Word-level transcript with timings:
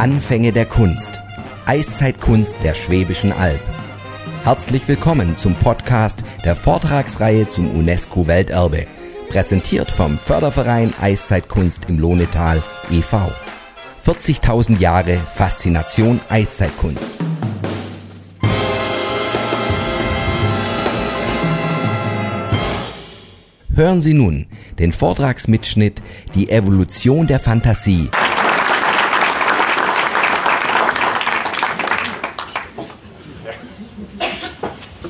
Anfänge 0.00 0.50
der 0.50 0.64
Kunst. 0.64 1.20
Eiszeitkunst 1.66 2.56
der 2.64 2.72
Schwäbischen 2.72 3.34
Alb. 3.34 3.60
Herzlich 4.44 4.88
willkommen 4.88 5.36
zum 5.36 5.54
Podcast 5.54 6.24
der 6.42 6.56
Vortragsreihe 6.56 7.46
zum 7.50 7.70
UNESCO-Welterbe. 7.70 8.86
Präsentiert 9.28 9.90
vom 9.90 10.16
Förderverein 10.16 10.94
Eiszeitkunst 11.02 11.82
im 11.90 11.98
Lohnetal 11.98 12.62
e.V. 12.90 13.30
40.000 14.06 14.78
Jahre 14.78 15.18
Faszination 15.18 16.18
Eiszeitkunst. 16.30 17.10
Hören 23.74 24.00
Sie 24.00 24.14
nun 24.14 24.46
den 24.78 24.92
Vortragsmitschnitt 24.92 26.00
Die 26.34 26.48
Evolution 26.48 27.26
der 27.26 27.38
Fantasie. 27.38 28.08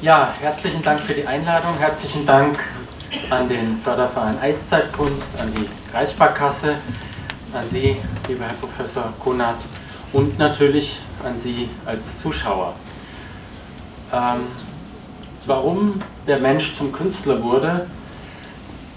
Ja, 0.02 0.32
herzlichen 0.40 0.82
Dank 0.82 1.00
für 1.00 1.12
die 1.12 1.26
Einladung. 1.26 1.76
Herzlichen 1.78 2.24
Dank 2.24 2.58
an 3.28 3.50
den 3.50 3.76
Förderverein 3.76 4.38
Eiszeitkunst, 4.40 5.26
an 5.38 5.52
die 5.54 5.68
Kreissparkasse, 5.92 6.76
an 7.52 7.68
Sie, 7.68 7.98
lieber 8.26 8.44
Herr 8.44 8.54
Professor 8.54 9.12
Konat, 9.22 9.56
und 10.14 10.38
natürlich 10.38 11.00
an 11.22 11.36
Sie 11.36 11.68
als 11.84 12.22
Zuschauer. 12.22 12.72
Ähm, 14.10 14.46
warum 15.44 16.00
der 16.26 16.38
Mensch 16.38 16.74
zum 16.74 16.92
Künstler 16.92 17.42
wurde, 17.42 17.86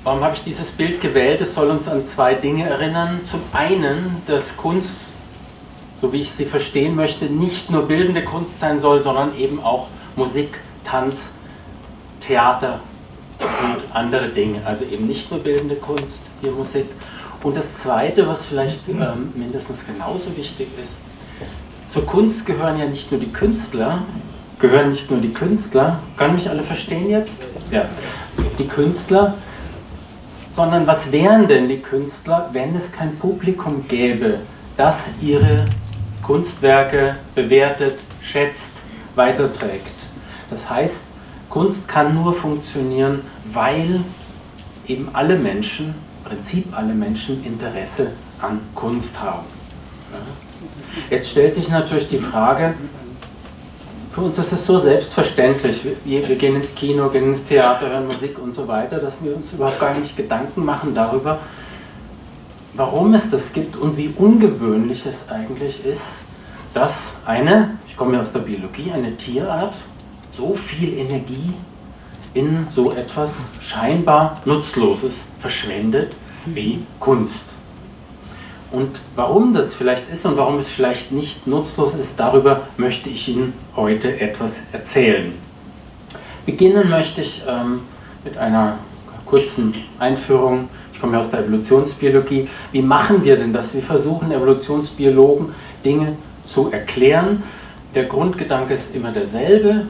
Warum 0.05 0.21
habe 0.21 0.35
ich 0.35 0.43
dieses 0.43 0.69
Bild 0.69 0.99
gewählt? 0.99 1.39
Es 1.39 1.53
soll 1.53 1.69
uns 1.69 1.87
an 1.87 2.03
zwei 2.03 2.33
Dinge 2.33 2.69
erinnern. 2.69 3.21
Zum 3.23 3.39
einen, 3.53 4.21
dass 4.25 4.57
Kunst, 4.57 4.95
so 6.01 6.11
wie 6.11 6.19
ich 6.19 6.33
sie 6.33 6.43
verstehen 6.43 6.97
möchte, 6.97 7.25
nicht 7.25 7.69
nur 7.69 7.87
bildende 7.87 8.21
Kunst 8.21 8.59
sein 8.59 8.81
soll, 8.81 9.01
sondern 9.01 9.37
eben 9.37 9.63
auch 9.63 9.87
Musik, 10.17 10.59
Tanz, 10.83 11.33
Theater 12.19 12.79
und 13.39 13.95
andere 13.95 14.29
Dinge. 14.29 14.65
Also 14.65 14.85
eben 14.85 15.07
nicht 15.07 15.29
nur 15.31 15.39
bildende 15.39 15.75
Kunst, 15.75 16.21
hier 16.41 16.51
Musik. 16.51 16.85
Und 17.41 17.57
das 17.57 17.79
Zweite, 17.79 18.27
was 18.27 18.43
vielleicht 18.43 18.87
ähm, 18.87 19.33
mindestens 19.35 19.85
genauso 19.85 20.35
wichtig 20.37 20.67
ist, 20.81 20.93
zur 21.89 22.05
Kunst 22.05 22.45
gehören 22.45 22.79
ja 22.79 22.85
nicht 22.85 23.11
nur 23.11 23.19
die 23.19 23.31
Künstler, 23.31 24.03
gehören 24.59 24.89
nicht 24.89 25.11
nur 25.11 25.19
die 25.19 25.33
Künstler, 25.33 25.99
können 26.17 26.35
mich 26.35 26.49
alle 26.49 26.63
verstehen 26.63 27.09
jetzt? 27.09 27.35
Ja, 27.69 27.85
die 28.57 28.67
Künstler, 28.67 29.35
sondern 30.55 30.87
was 30.87 31.11
wären 31.11 31.47
denn 31.47 31.67
die 31.67 31.79
Künstler, 31.79 32.49
wenn 32.53 32.75
es 32.75 32.91
kein 32.91 33.17
Publikum 33.17 33.85
gäbe, 33.87 34.39
das 34.77 35.03
ihre 35.21 35.65
Kunstwerke 36.23 37.17
bewertet, 37.35 37.99
schätzt, 38.21 38.71
weiterträgt. 39.15 40.02
Das 40.53 40.69
heißt, 40.69 40.97
Kunst 41.49 41.87
kann 41.87 42.13
nur 42.13 42.31
funktionieren, 42.31 43.21
weil 43.51 44.01
eben 44.87 45.09
alle 45.13 45.35
Menschen, 45.35 45.87
im 45.87 46.29
Prinzip 46.29 46.77
alle 46.77 46.93
Menschen, 46.93 47.43
Interesse 47.43 48.11
an 48.39 48.59
Kunst 48.75 49.19
haben. 49.19 49.47
Jetzt 51.09 51.31
stellt 51.31 51.55
sich 51.55 51.69
natürlich 51.69 52.05
die 52.05 52.19
Frage, 52.19 52.75
für 54.11 54.21
uns 54.21 54.37
ist 54.37 54.51
es 54.51 54.63
so 54.63 54.77
selbstverständlich. 54.77 55.81
Wir, 56.05 56.21
gehen 56.21 56.55
ins 56.55 56.75
Kino, 56.75 57.09
gehen 57.09 57.29
ins 57.29 57.45
Theater, 57.45 57.89
hören 57.89 58.05
Musik 58.05 58.37
und 58.37 58.53
so 58.53 58.67
weiter, 58.67 58.99
dass 58.99 59.23
wir 59.23 59.35
uns 59.35 59.53
überhaupt 59.53 59.79
gar 59.79 59.95
nicht 59.95 60.15
Gedanken 60.15 60.63
machen 60.63 60.93
darüber, 60.93 61.39
warum 62.75 63.15
es 63.15 63.31
das 63.31 63.53
gibt 63.53 63.75
und 63.75 63.97
wie 63.97 64.13
ungewöhnlich 64.15 65.03
es 65.07 65.29
eigentlich 65.29 65.83
ist, 65.83 66.03
dass 66.75 66.93
eine, 67.25 67.79
ich 67.87 67.97
komme 67.97 68.13
ja 68.13 68.21
aus 68.21 68.31
der 68.31 68.41
Biologie, 68.41 68.91
eine 68.91 69.17
Tierart 69.17 69.73
so 70.35 70.53
viel 70.53 70.97
Energie 70.97 71.53
in 72.33 72.67
so 72.69 72.91
etwas 72.91 73.37
scheinbar 73.59 74.41
Nutzloses 74.45 75.13
verschwendet 75.39 76.13
wie 76.45 76.79
Kunst. 76.99 77.53
Und 78.71 78.99
warum 79.15 79.53
das 79.53 79.73
vielleicht 79.75 80.09
ist 80.09 80.25
und 80.25 80.35
warum 80.35 80.57
es 80.57 80.67
vielleicht 80.67 81.11
nicht 81.11 81.45
nutzlos 81.45 81.93
ist, 81.93 82.19
darüber 82.19 82.67
möchte 82.77 83.09
ich 83.09 83.27
Ihnen 83.27 83.53
heute 83.75 84.19
etwas 84.19 84.61
erzählen. 84.71 85.31
Beginnen 86.47 86.89
möchte 86.89 87.21
ich 87.21 87.43
ähm, 87.47 87.81
mit 88.23 88.37
einer 88.37 88.79
kurzen 89.25 89.75
Einführung. 89.99 90.69
Ich 90.91 90.99
komme 90.99 91.13
ja 91.13 91.19
aus 91.19 91.29
der 91.29 91.41
Evolutionsbiologie. 91.41 92.47
Wie 92.71 92.81
machen 92.81 93.23
wir 93.23 93.35
denn 93.35 93.53
das? 93.53 93.75
Wir 93.75 93.81
versuchen 93.83 94.31
Evolutionsbiologen 94.31 95.53
Dinge 95.85 96.17
zu 96.43 96.71
erklären. 96.71 97.43
Der 97.93 98.05
Grundgedanke 98.05 98.73
ist 98.73 98.85
immer 98.93 99.11
derselbe 99.11 99.85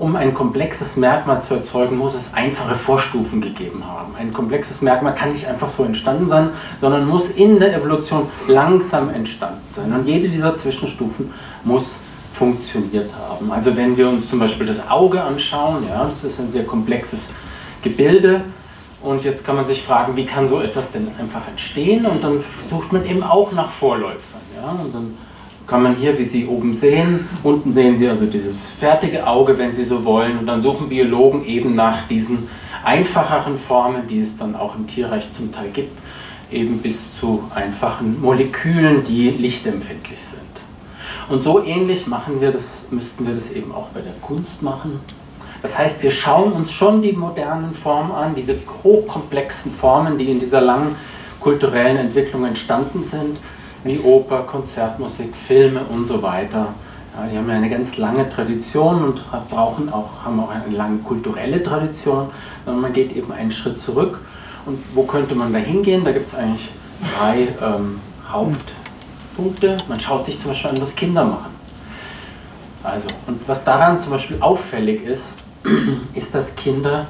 um 0.00 0.16
ein 0.16 0.34
komplexes 0.34 0.96
Merkmal 0.96 1.42
zu 1.42 1.54
erzeugen, 1.54 1.96
muss 1.96 2.14
es 2.14 2.34
einfache 2.34 2.74
Vorstufen 2.74 3.40
gegeben 3.40 3.84
haben. 3.86 4.14
Ein 4.18 4.32
komplexes 4.32 4.82
Merkmal 4.82 5.14
kann 5.14 5.32
nicht 5.32 5.46
einfach 5.46 5.68
so 5.68 5.84
entstanden 5.84 6.28
sein, 6.28 6.50
sondern 6.80 7.06
muss 7.06 7.30
in 7.30 7.58
der 7.58 7.74
Evolution 7.74 8.28
langsam 8.48 9.10
entstanden 9.10 9.64
sein. 9.68 9.92
Und 9.92 10.06
jede 10.06 10.28
dieser 10.28 10.54
Zwischenstufen 10.54 11.32
muss 11.64 11.96
funktioniert 12.32 13.12
haben. 13.14 13.50
Also 13.50 13.76
wenn 13.76 13.96
wir 13.96 14.08
uns 14.08 14.28
zum 14.28 14.38
Beispiel 14.38 14.66
das 14.66 14.90
Auge 14.90 15.22
anschauen, 15.22 15.86
ja, 15.88 16.04
das 16.04 16.22
ist 16.22 16.38
ein 16.38 16.50
sehr 16.50 16.64
komplexes 16.64 17.20
Gebilde. 17.82 18.42
Und 19.02 19.24
jetzt 19.24 19.44
kann 19.44 19.56
man 19.56 19.66
sich 19.66 19.82
fragen, 19.82 20.16
wie 20.16 20.26
kann 20.26 20.48
so 20.48 20.60
etwas 20.60 20.90
denn 20.90 21.08
einfach 21.18 21.46
entstehen? 21.48 22.06
Und 22.06 22.24
dann 22.24 22.42
sucht 22.70 22.92
man 22.92 23.06
eben 23.06 23.22
auch 23.22 23.52
nach 23.52 23.70
Vorläufern. 23.70 24.40
Ja? 24.56 24.70
Und 24.70 24.94
dann 24.94 25.14
kann 25.66 25.82
man 25.82 25.96
hier, 25.96 26.16
wie 26.18 26.24
Sie 26.24 26.46
oben 26.46 26.74
sehen, 26.74 27.28
unten 27.42 27.72
sehen 27.72 27.96
Sie 27.96 28.08
also 28.08 28.26
dieses 28.26 28.64
fertige 28.66 29.26
Auge, 29.26 29.58
wenn 29.58 29.72
Sie 29.72 29.84
so 29.84 30.04
wollen, 30.04 30.38
und 30.38 30.46
dann 30.46 30.62
suchen 30.62 30.88
Biologen 30.88 31.44
eben 31.44 31.74
nach 31.74 32.06
diesen 32.06 32.48
einfacheren 32.84 33.58
Formen, 33.58 34.06
die 34.06 34.20
es 34.20 34.36
dann 34.36 34.54
auch 34.54 34.76
im 34.76 34.86
Tierreich 34.86 35.32
zum 35.32 35.52
Teil 35.52 35.70
gibt, 35.72 35.98
eben 36.52 36.78
bis 36.78 37.18
zu 37.18 37.42
einfachen 37.52 38.20
Molekülen, 38.20 39.02
die 39.02 39.30
lichtempfindlich 39.30 40.20
sind. 40.20 40.42
Und 41.28 41.42
so 41.42 41.64
ähnlich 41.64 42.06
machen 42.06 42.40
wir 42.40 42.52
das, 42.52 42.86
müssten 42.90 43.26
wir 43.26 43.34
das 43.34 43.50
eben 43.50 43.72
auch 43.72 43.88
bei 43.88 44.00
der 44.00 44.14
Kunst 44.22 44.62
machen. 44.62 45.00
Das 45.62 45.76
heißt, 45.76 46.00
wir 46.04 46.12
schauen 46.12 46.52
uns 46.52 46.70
schon 46.70 47.02
die 47.02 47.12
modernen 47.12 47.72
Formen 47.72 48.12
an, 48.12 48.36
diese 48.36 48.54
hochkomplexen 48.84 49.72
Formen, 49.72 50.16
die 50.16 50.30
in 50.30 50.38
dieser 50.38 50.60
langen 50.60 50.94
kulturellen 51.40 51.96
Entwicklung 51.96 52.44
entstanden 52.44 53.02
sind 53.02 53.38
wie 53.86 53.98
Oper, 54.00 54.42
Konzertmusik, 54.42 55.36
Filme 55.36 55.80
und 55.84 56.06
so 56.06 56.22
weiter. 56.22 56.74
Ja, 57.16 57.26
die 57.26 57.38
haben 57.38 57.48
ja 57.48 57.56
eine 57.56 57.70
ganz 57.70 57.96
lange 57.96 58.28
Tradition 58.28 59.02
und 59.02 59.22
brauchen 59.48 59.90
auch, 59.90 60.24
haben 60.24 60.38
auch 60.40 60.50
eine 60.50 60.76
lange 60.76 60.98
kulturelle 60.98 61.62
Tradition, 61.62 62.28
sondern 62.64 62.82
man 62.82 62.92
geht 62.92 63.16
eben 63.16 63.32
einen 63.32 63.50
Schritt 63.50 63.80
zurück. 63.80 64.20
Und 64.66 64.78
wo 64.94 65.04
könnte 65.04 65.34
man 65.34 65.52
da 65.52 65.58
hingehen? 65.58 66.04
Da 66.04 66.12
gibt 66.12 66.26
es 66.26 66.34
eigentlich 66.34 66.68
drei 67.16 67.48
ähm, 67.62 68.00
Hauptpunkte. 68.28 69.78
Man 69.88 70.00
schaut 70.00 70.24
sich 70.24 70.38
zum 70.38 70.50
Beispiel 70.50 70.70
an, 70.70 70.80
was 70.80 70.94
Kinder 70.94 71.24
machen. 71.24 71.54
Also, 72.82 73.08
und 73.26 73.40
was 73.48 73.64
daran 73.64 73.98
zum 73.98 74.12
Beispiel 74.12 74.36
auffällig 74.40 75.04
ist, 75.04 75.34
ist, 76.14 76.34
dass 76.34 76.54
Kinder 76.54 77.06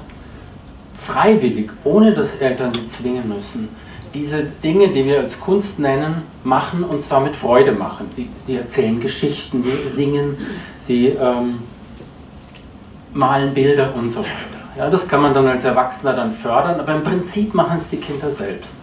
freiwillig, 0.95 1.71
ohne 1.85 2.13
dass 2.13 2.37
Eltern 2.37 2.73
sie 2.73 2.89
zwingen 2.89 3.29
müssen, 3.29 3.69
diese 4.17 4.45
Dinge, 4.45 4.89
die 4.89 5.05
wir 5.05 5.21
als 5.21 5.39
Kunst 5.39 5.79
nennen, 5.79 6.23
machen 6.43 6.85
und 6.85 7.03
zwar 7.03 7.21
mit 7.21 7.37
Freude 7.37 7.73
machen. 7.73 8.09
Sie, 8.13 8.29
sie 8.45 8.57
erzählen 8.57 8.99
Geschichten, 8.99 9.63
sie 9.63 9.87
singen, 9.87 10.39
sie 10.79 11.09
ähm, 11.09 11.59
malen 13.13 13.53
Bilder 13.53 13.95
und 13.95 14.11
so 14.11 14.21
weiter. 14.21 14.31
Ja, 14.77 14.91
das 14.91 15.07
kann 15.07 15.23
man 15.23 15.35
dann 15.35 15.47
als 15.47 15.65
Erwachsener 15.65 16.15
dann 16.15 16.33
fördern, 16.33 16.81
aber 16.81 16.95
im 16.95 17.03
Prinzip 17.03 17.55
machen 17.55 17.79
es 17.79 17.89
die 17.89 17.97
Kinder 17.99 18.31
selbst. 18.31 18.75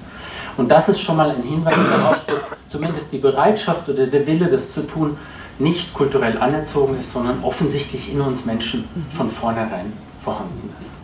Und 0.55 0.69
das 0.69 0.89
ist 0.89 0.99
schon 0.99 1.17
mal 1.17 1.31
ein 1.31 1.41
Hinweis 1.41 1.75
darauf, 1.75 2.25
dass 2.25 2.51
zumindest 2.67 3.11
die 3.11 3.17
Bereitschaft 3.17 3.89
oder 3.89 4.05
der 4.05 4.27
Wille, 4.27 4.47
das 4.47 4.71
zu 4.71 4.81
tun, 4.81 5.17
nicht 5.57 5.93
kulturell 5.93 6.37
anerzogen 6.37 6.97
ist, 6.97 7.11
sondern 7.11 7.43
offensichtlich 7.43 8.11
in 8.11 8.21
uns 8.21 8.45
Menschen 8.45 8.87
von 9.15 9.29
vornherein 9.29 9.93
vorhanden 10.23 10.69
ist. 10.79 10.97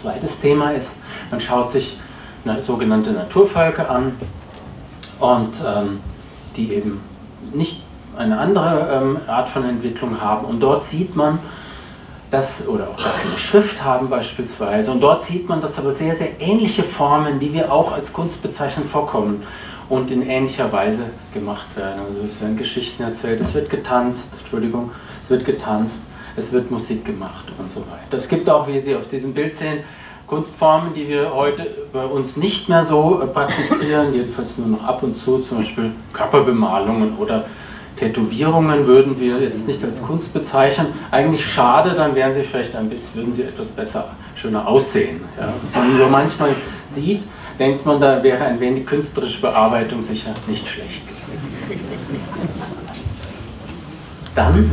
Zweites 0.00 0.40
Thema 0.40 0.70
ist, 0.70 0.92
man 1.30 1.40
schaut 1.40 1.70
sich 1.70 1.98
sogenannte 2.60 3.12
Naturvölker 3.12 3.90
an 3.90 4.14
und 5.20 5.60
ähm, 5.66 6.00
die 6.56 6.72
eben 6.74 7.00
nicht 7.52 7.82
eine 8.16 8.38
andere 8.38 8.90
ähm, 8.92 9.18
Art 9.26 9.48
von 9.48 9.64
Entwicklung 9.64 10.20
haben. 10.20 10.46
Und 10.46 10.60
dort 10.60 10.84
sieht 10.84 11.16
man, 11.16 11.38
dass, 12.30 12.66
oder 12.66 12.88
auch 12.88 12.96
gar 12.96 13.12
keine 13.12 13.36
Schrift 13.36 13.84
haben 13.84 14.08
beispielsweise, 14.08 14.90
und 14.90 15.00
dort 15.00 15.22
sieht 15.22 15.48
man, 15.48 15.60
dass 15.60 15.78
aber 15.78 15.92
sehr, 15.92 16.16
sehr 16.16 16.40
ähnliche 16.40 16.82
Formen, 16.82 17.38
die 17.38 17.52
wir 17.52 17.70
auch 17.70 17.92
als 17.92 18.12
Kunst 18.12 18.42
bezeichnen, 18.42 18.86
vorkommen 18.86 19.42
und 19.88 20.10
in 20.10 20.22
ähnlicher 20.22 20.72
Weise 20.72 21.02
gemacht 21.34 21.66
werden. 21.76 22.00
Also 22.08 22.22
es 22.22 22.40
werden 22.40 22.56
Geschichten 22.56 23.02
erzählt, 23.02 23.40
es 23.40 23.52
wird 23.52 23.68
getanzt, 23.68 24.38
Entschuldigung, 24.38 24.90
es 25.22 25.28
wird 25.28 25.44
getanzt, 25.44 26.00
es 26.34 26.52
wird 26.52 26.70
Musik 26.70 27.04
gemacht 27.04 27.52
und 27.58 27.70
so 27.70 27.80
weiter. 27.80 28.16
Es 28.16 28.28
gibt 28.28 28.48
auch, 28.48 28.66
wie 28.66 28.80
Sie 28.80 28.96
auf 28.96 29.08
diesem 29.08 29.34
Bild 29.34 29.54
sehen, 29.54 29.80
Kunstformen, 30.32 30.94
die 30.94 31.06
wir 31.08 31.34
heute 31.34 31.66
bei 31.92 32.06
uns 32.06 32.38
nicht 32.38 32.66
mehr 32.66 32.82
so 32.84 33.20
äh, 33.20 33.26
praktizieren, 33.26 34.14
jedenfalls 34.14 34.56
nur 34.56 34.66
noch 34.66 34.82
ab 34.82 35.02
und 35.02 35.14
zu, 35.14 35.40
zum 35.40 35.58
Beispiel 35.58 35.90
Körperbemalungen 36.14 37.18
oder 37.18 37.44
Tätowierungen 37.96 38.86
würden 38.86 39.20
wir 39.20 39.42
jetzt 39.42 39.68
nicht 39.68 39.84
als 39.84 40.00
Kunst 40.00 40.32
bezeichnen. 40.32 40.86
Eigentlich 41.10 41.44
schade, 41.44 41.92
dann 41.92 42.14
wären 42.14 42.32
sie 42.32 42.44
vielleicht 42.44 42.74
ein 42.74 42.88
bisschen, 42.88 43.14
würden 43.16 43.32
sie 43.34 43.42
etwas 43.42 43.72
besser, 43.72 44.06
schöner 44.34 44.66
aussehen. 44.66 45.20
Ja? 45.38 45.52
Was 45.60 45.74
man 45.74 45.98
so 45.98 46.06
manchmal 46.06 46.56
sieht, 46.86 47.26
denkt 47.58 47.84
man, 47.84 48.00
da 48.00 48.22
wäre 48.22 48.42
ein 48.42 48.58
wenig 48.58 48.86
künstlerische 48.86 49.42
Bearbeitung 49.42 50.00
sicher 50.00 50.34
nicht 50.46 50.66
schlecht 50.66 51.02
gewesen. 51.06 51.82
Dann, 54.34 54.70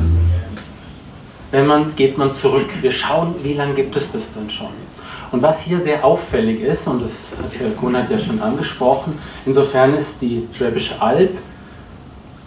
wenn 1.51 1.67
man, 1.67 1.93
geht 1.97 2.17
man 2.17 2.33
zurück. 2.33 2.69
Wir 2.79 2.93
schauen, 2.93 3.35
wie 3.43 3.55
lange 3.55 3.73
gibt 3.73 3.93
es 3.97 4.09
das 4.13 4.21
denn 4.33 4.49
schon? 4.49 4.88
Und 5.31 5.43
was 5.43 5.61
hier 5.61 5.79
sehr 5.79 6.03
auffällig 6.03 6.61
ist, 6.61 6.87
und 6.87 7.03
das 7.03 7.11
hat 7.41 7.59
Herr 7.59 7.69
Gunnar 7.69 8.09
ja 8.09 8.17
schon 8.17 8.41
angesprochen, 8.41 9.17
insofern 9.45 9.93
ist 9.93 10.21
die 10.21 10.47
Schwäbische 10.51 10.99
Alb, 10.99 11.37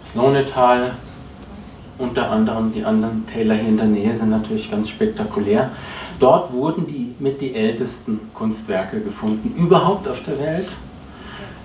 das 0.03 0.15
Lohnetal, 0.15 0.93
unter 1.97 2.29
anderem 2.31 2.71
die 2.71 2.83
anderen 2.83 3.25
Täler 3.27 3.55
hier 3.55 3.69
in 3.69 3.77
der 3.77 3.85
Nähe 3.85 4.13
sind 4.13 4.31
natürlich 4.31 4.69
ganz 4.69 4.89
spektakulär. 4.89 5.69
Dort 6.19 6.51
wurden 6.51 6.87
die 6.87 7.15
mit 7.19 7.39
die 7.39 7.55
ältesten 7.55 8.19
Kunstwerke 8.33 8.99
gefunden 8.99 9.53
überhaupt 9.57 10.07
auf 10.07 10.23
der 10.23 10.39
Welt. 10.39 10.67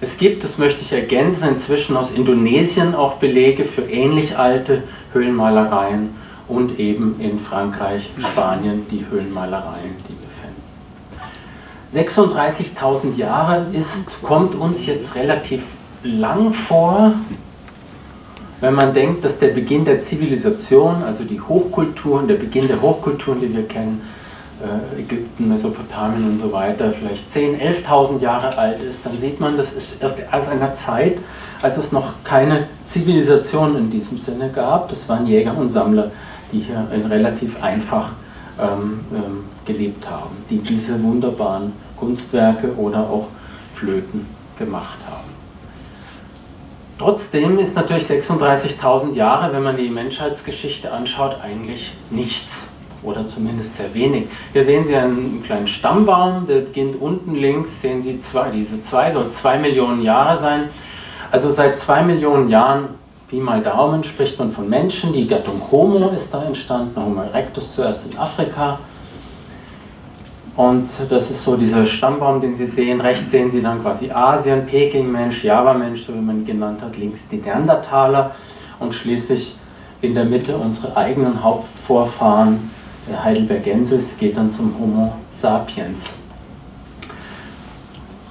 Es 0.00 0.16
gibt, 0.16 0.44
das 0.44 0.58
möchte 0.58 0.82
ich 0.82 0.92
ergänzen, 0.92 1.48
inzwischen 1.48 1.96
aus 1.96 2.10
Indonesien 2.10 2.94
auch 2.94 3.14
Belege 3.14 3.64
für 3.64 3.82
ähnlich 3.82 4.38
alte 4.38 4.84
Höhlenmalereien 5.12 6.10
und 6.46 6.78
eben 6.78 7.18
in 7.20 7.38
Frankreich, 7.38 8.10
Spanien 8.18 8.86
die 8.90 9.04
Höhlenmalereien, 9.10 9.96
die 10.08 10.17
36.000 11.92 13.16
Jahre 13.16 13.66
ist, 13.72 14.22
kommt 14.22 14.54
uns 14.54 14.84
jetzt 14.84 15.14
relativ 15.14 15.62
lang 16.02 16.52
vor, 16.52 17.12
wenn 18.60 18.74
man 18.74 18.92
denkt, 18.92 19.24
dass 19.24 19.38
der 19.38 19.48
Beginn 19.48 19.84
der 19.84 20.00
Zivilisation, 20.00 21.02
also 21.02 21.24
die 21.24 21.40
Hochkulturen, 21.40 22.26
der 22.26 22.34
Beginn 22.34 22.66
der 22.66 22.82
Hochkulturen, 22.82 23.40
die 23.40 23.54
wir 23.54 23.66
kennen, 23.66 24.02
äh, 24.60 25.00
Ägypten, 25.00 25.48
Mesopotamien 25.48 26.32
und 26.32 26.40
so 26.40 26.50
weiter, 26.52 26.92
vielleicht 26.92 27.30
10.000, 27.30 27.84
11.000 27.86 28.18
Jahre 28.20 28.58
alt 28.58 28.82
ist, 28.82 29.06
dann 29.06 29.16
sieht 29.16 29.38
man, 29.38 29.56
das 29.56 29.72
ist 29.72 30.02
erst 30.02 30.18
aus 30.32 30.48
einer 30.48 30.74
Zeit, 30.74 31.18
als 31.62 31.76
es 31.78 31.92
noch 31.92 32.14
keine 32.24 32.66
Zivilisation 32.84 33.76
in 33.76 33.90
diesem 33.90 34.18
Sinne 34.18 34.50
gab. 34.50 34.88
Das 34.88 35.08
waren 35.08 35.26
Jäger 35.26 35.56
und 35.56 35.68
Sammler, 35.68 36.10
die 36.50 36.58
hier 36.58 36.88
in 36.92 37.06
relativ 37.06 37.62
einfach 37.62 38.10
ähm, 38.60 39.00
ähm, 39.14 39.44
gelebt 39.68 40.10
haben, 40.10 40.36
die 40.50 40.58
diese 40.58 41.00
wunderbaren 41.02 41.72
Kunstwerke 41.96 42.74
oder 42.76 43.08
auch 43.08 43.28
Flöten 43.74 44.26
gemacht 44.58 44.98
haben. 45.08 45.28
Trotzdem 46.98 47.58
ist 47.58 47.76
natürlich 47.76 48.06
36.000 48.06 49.14
Jahre, 49.14 49.52
wenn 49.52 49.62
man 49.62 49.76
die 49.76 49.88
Menschheitsgeschichte 49.88 50.90
anschaut, 50.90 51.36
eigentlich 51.40 51.92
nichts 52.10 52.72
oder 53.04 53.28
zumindest 53.28 53.76
sehr 53.76 53.94
wenig. 53.94 54.24
Hier 54.52 54.64
sehen 54.64 54.84
Sie 54.84 54.96
einen 54.96 55.44
kleinen 55.44 55.68
Stammbaum, 55.68 56.46
der 56.48 56.62
beginnt 56.62 57.00
unten 57.00 57.36
links, 57.36 57.80
sehen 57.80 58.02
Sie 58.02 58.18
zwei, 58.18 58.50
diese 58.50 58.82
zwei, 58.82 59.12
soll 59.12 59.30
zwei 59.30 59.58
Millionen 59.58 60.02
Jahre 60.02 60.38
sein. 60.38 60.70
Also 61.30 61.52
seit 61.52 61.78
zwei 61.78 62.02
Millionen 62.02 62.48
Jahren, 62.48 62.88
Pi 63.28 63.36
mal 63.36 63.62
Daumen, 63.62 64.02
spricht 64.02 64.38
man 64.38 64.50
von 64.50 64.68
Menschen. 64.68 65.12
Die 65.12 65.28
Gattung 65.28 65.60
Homo 65.70 66.08
ist 66.08 66.34
da 66.34 66.42
entstanden, 66.42 67.00
Homo 67.00 67.22
erectus 67.22 67.74
zuerst 67.74 68.10
in 68.10 68.18
Afrika, 68.18 68.80
und 70.58 70.88
das 71.08 71.30
ist 71.30 71.44
so 71.44 71.56
dieser 71.56 71.86
Stammbaum, 71.86 72.40
den 72.40 72.56
Sie 72.56 72.66
sehen. 72.66 73.00
Rechts 73.00 73.30
sehen 73.30 73.48
Sie 73.48 73.62
dann 73.62 73.80
quasi 73.80 74.10
Asien, 74.10 74.66
Peking-Mensch, 74.66 75.44
Java-Mensch, 75.44 76.02
so 76.02 76.12
wie 76.12 76.18
man 76.18 76.40
ihn 76.40 76.46
genannt 76.46 76.82
hat. 76.82 76.96
Links 76.96 77.28
die 77.28 77.36
Neandertaler 77.36 78.32
und 78.80 78.92
schließlich 78.92 79.54
in 80.02 80.16
der 80.16 80.24
Mitte 80.24 80.56
unsere 80.56 80.96
eigenen 80.96 81.44
Hauptvorfahren, 81.44 82.72
der 83.08 83.22
Heidelbergensis, 83.22 84.18
geht 84.18 84.36
dann 84.36 84.50
zum 84.50 84.74
Homo 84.80 85.14
sapiens. 85.30 86.17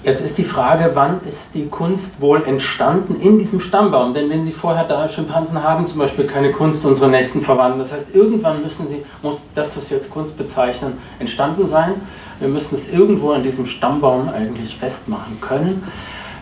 Jetzt 0.08 0.22
ist 0.22 0.38
die 0.38 0.46
Frage, 0.46 0.92
wann 0.94 1.20
ist 1.28 1.54
die 1.54 1.68
Kunst 1.68 2.22
wohl 2.22 2.42
entstanden 2.46 3.20
in 3.20 3.38
diesem 3.38 3.60
Stammbaum? 3.60 4.14
Denn 4.14 4.30
wenn 4.30 4.42
Sie 4.42 4.54
vorher 4.54 4.86
da 4.86 5.06
Schimpansen 5.06 5.62
haben, 5.62 5.86
zum 5.86 6.00
Beispiel 6.00 6.26
keine 6.26 6.54
Kunst 6.54 6.86
unserer 6.86 7.10
nächsten 7.10 7.42
Verwandten, 7.42 7.80
das 7.80 7.92
heißt, 7.92 8.16
irgendwann 8.16 8.62
müssen 8.62 8.88
Sie, 8.88 9.04
muss 9.22 9.42
das, 9.54 9.76
was 9.76 9.90
wir 9.90 9.98
als 9.98 10.10
Kunst 10.10 10.38
bezeichnen, 10.38 10.98
entstanden 11.20 11.68
sein. 11.68 11.96
Wir 12.40 12.48
müssen 12.48 12.76
es 12.76 12.88
irgendwo 12.88 13.32
an 13.32 13.44
diesem 13.44 13.66
Stammbaum 13.66 14.30
eigentlich 14.30 14.78
festmachen 14.78 15.42
können. 15.42 15.84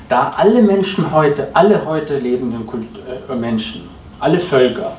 Da 0.10 0.34
alle 0.38 0.62
Menschen 0.62 1.12
heute, 1.12 1.48
alle 1.54 1.88
heute 1.88 2.20
lebenden 2.20 2.68
Kult 2.68 2.86
äh, 3.28 3.34
Menschen, 3.34 3.90
alle 4.20 4.40
Völker, 4.40 4.92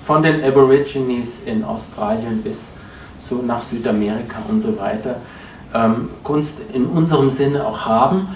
von 0.00 0.22
den 0.22 0.44
Aborigines 0.44 1.42
in 1.46 1.64
Australien 1.64 2.42
bis 2.42 2.74
zu, 3.18 3.42
nach 3.44 3.60
Südamerika 3.60 4.36
und 4.48 4.60
so 4.60 4.78
weiter, 4.78 5.16
ähm, 5.74 6.10
Kunst 6.24 6.60
in 6.72 6.86
unserem 6.86 7.30
Sinne 7.30 7.66
auch 7.66 7.86
haben, 7.86 8.28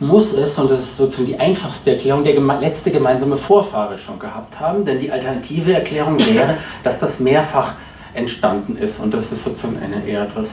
muss 0.00 0.32
es, 0.32 0.58
und 0.58 0.70
das 0.70 0.80
ist 0.80 0.96
sozusagen 0.96 1.26
die 1.26 1.38
einfachste 1.38 1.92
Erklärung, 1.92 2.24
der 2.24 2.32
geme 2.32 2.58
letzte 2.58 2.90
gemeinsame 2.90 3.36
Vorfahre 3.36 3.98
schon 3.98 4.18
gehabt 4.18 4.58
haben, 4.58 4.84
denn 4.84 4.98
die 4.98 5.12
alternative 5.12 5.74
Erklärung 5.74 6.18
wäre, 6.18 6.56
dass 6.82 6.98
das 6.98 7.20
mehrfach 7.20 7.72
entstanden 8.14 8.76
ist 8.76 8.98
und 8.98 9.12
das 9.12 9.30
ist 9.30 9.44
sozusagen 9.44 9.78
eine 9.78 10.04
eher 10.06 10.22
etwas, 10.22 10.52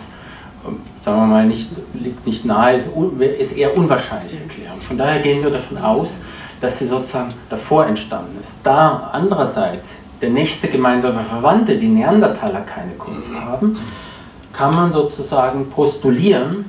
ähm, 0.68 0.78
sagen 1.02 1.18
wir 1.18 1.28
mal, 1.28 1.46
nicht, 1.46 1.70
liegt 1.94 2.28
nicht 2.28 2.46
nahe, 2.46 2.76
ist, 2.76 2.90
ist 3.40 3.58
eher 3.58 3.76
unwahrscheinliche 3.76 4.40
Erklärung. 4.44 4.82
Von 4.82 4.98
daher 4.98 5.22
gehen 5.22 5.42
wir 5.42 5.50
davon 5.50 5.78
aus, 5.78 6.14
dass 6.60 6.80
sie 6.80 6.88
sozusagen 6.88 7.30
davor 7.50 7.86
entstanden 7.86 8.38
ist. 8.40 8.56
Da 8.64 9.12
andererseits 9.14 10.00
der 10.22 10.30
nächste 10.30 10.68
gemeinsame 10.68 11.22
Verwandte, 11.22 11.78
die 11.78 11.88
Neandertaler, 11.88 12.62
keine 12.62 12.94
Kunst 12.94 13.34
haben, 13.40 13.78
kann 14.58 14.76
man 14.76 14.92
sozusagen 14.92 15.70
postulieren, 15.70 16.66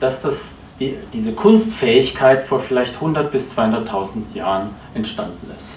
dass 0.00 0.20
das, 0.20 0.38
die, 0.80 0.96
diese 1.12 1.32
Kunstfähigkeit 1.32 2.44
vor 2.44 2.58
vielleicht 2.58 2.96
100 2.96 3.30
bis 3.30 3.56
200.000 3.56 4.34
Jahren 4.34 4.70
entstanden 4.94 5.48
ist. 5.56 5.74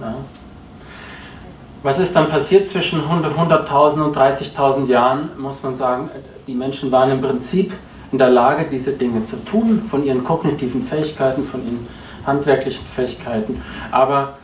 Ja. 0.00 0.14
Was 1.82 1.98
ist 1.98 2.14
dann 2.14 2.28
passiert 2.28 2.68
zwischen 2.68 3.02
100.000 3.02 4.02
und 4.02 4.16
30.000 4.16 4.86
Jahren, 4.86 5.30
muss 5.36 5.62
man 5.62 5.74
sagen, 5.74 6.10
die 6.46 6.54
Menschen 6.54 6.92
waren 6.92 7.10
im 7.10 7.20
Prinzip 7.20 7.74
in 8.12 8.18
der 8.18 8.30
Lage, 8.30 8.66
diese 8.70 8.92
Dinge 8.92 9.24
zu 9.24 9.42
tun, 9.44 9.82
von 9.86 10.04
ihren 10.04 10.22
kognitiven 10.22 10.80
Fähigkeiten, 10.80 11.42
von 11.42 11.64
ihren 11.64 11.86
handwerklichen 12.24 12.86
Fähigkeiten, 12.86 13.60
aber 13.90 14.34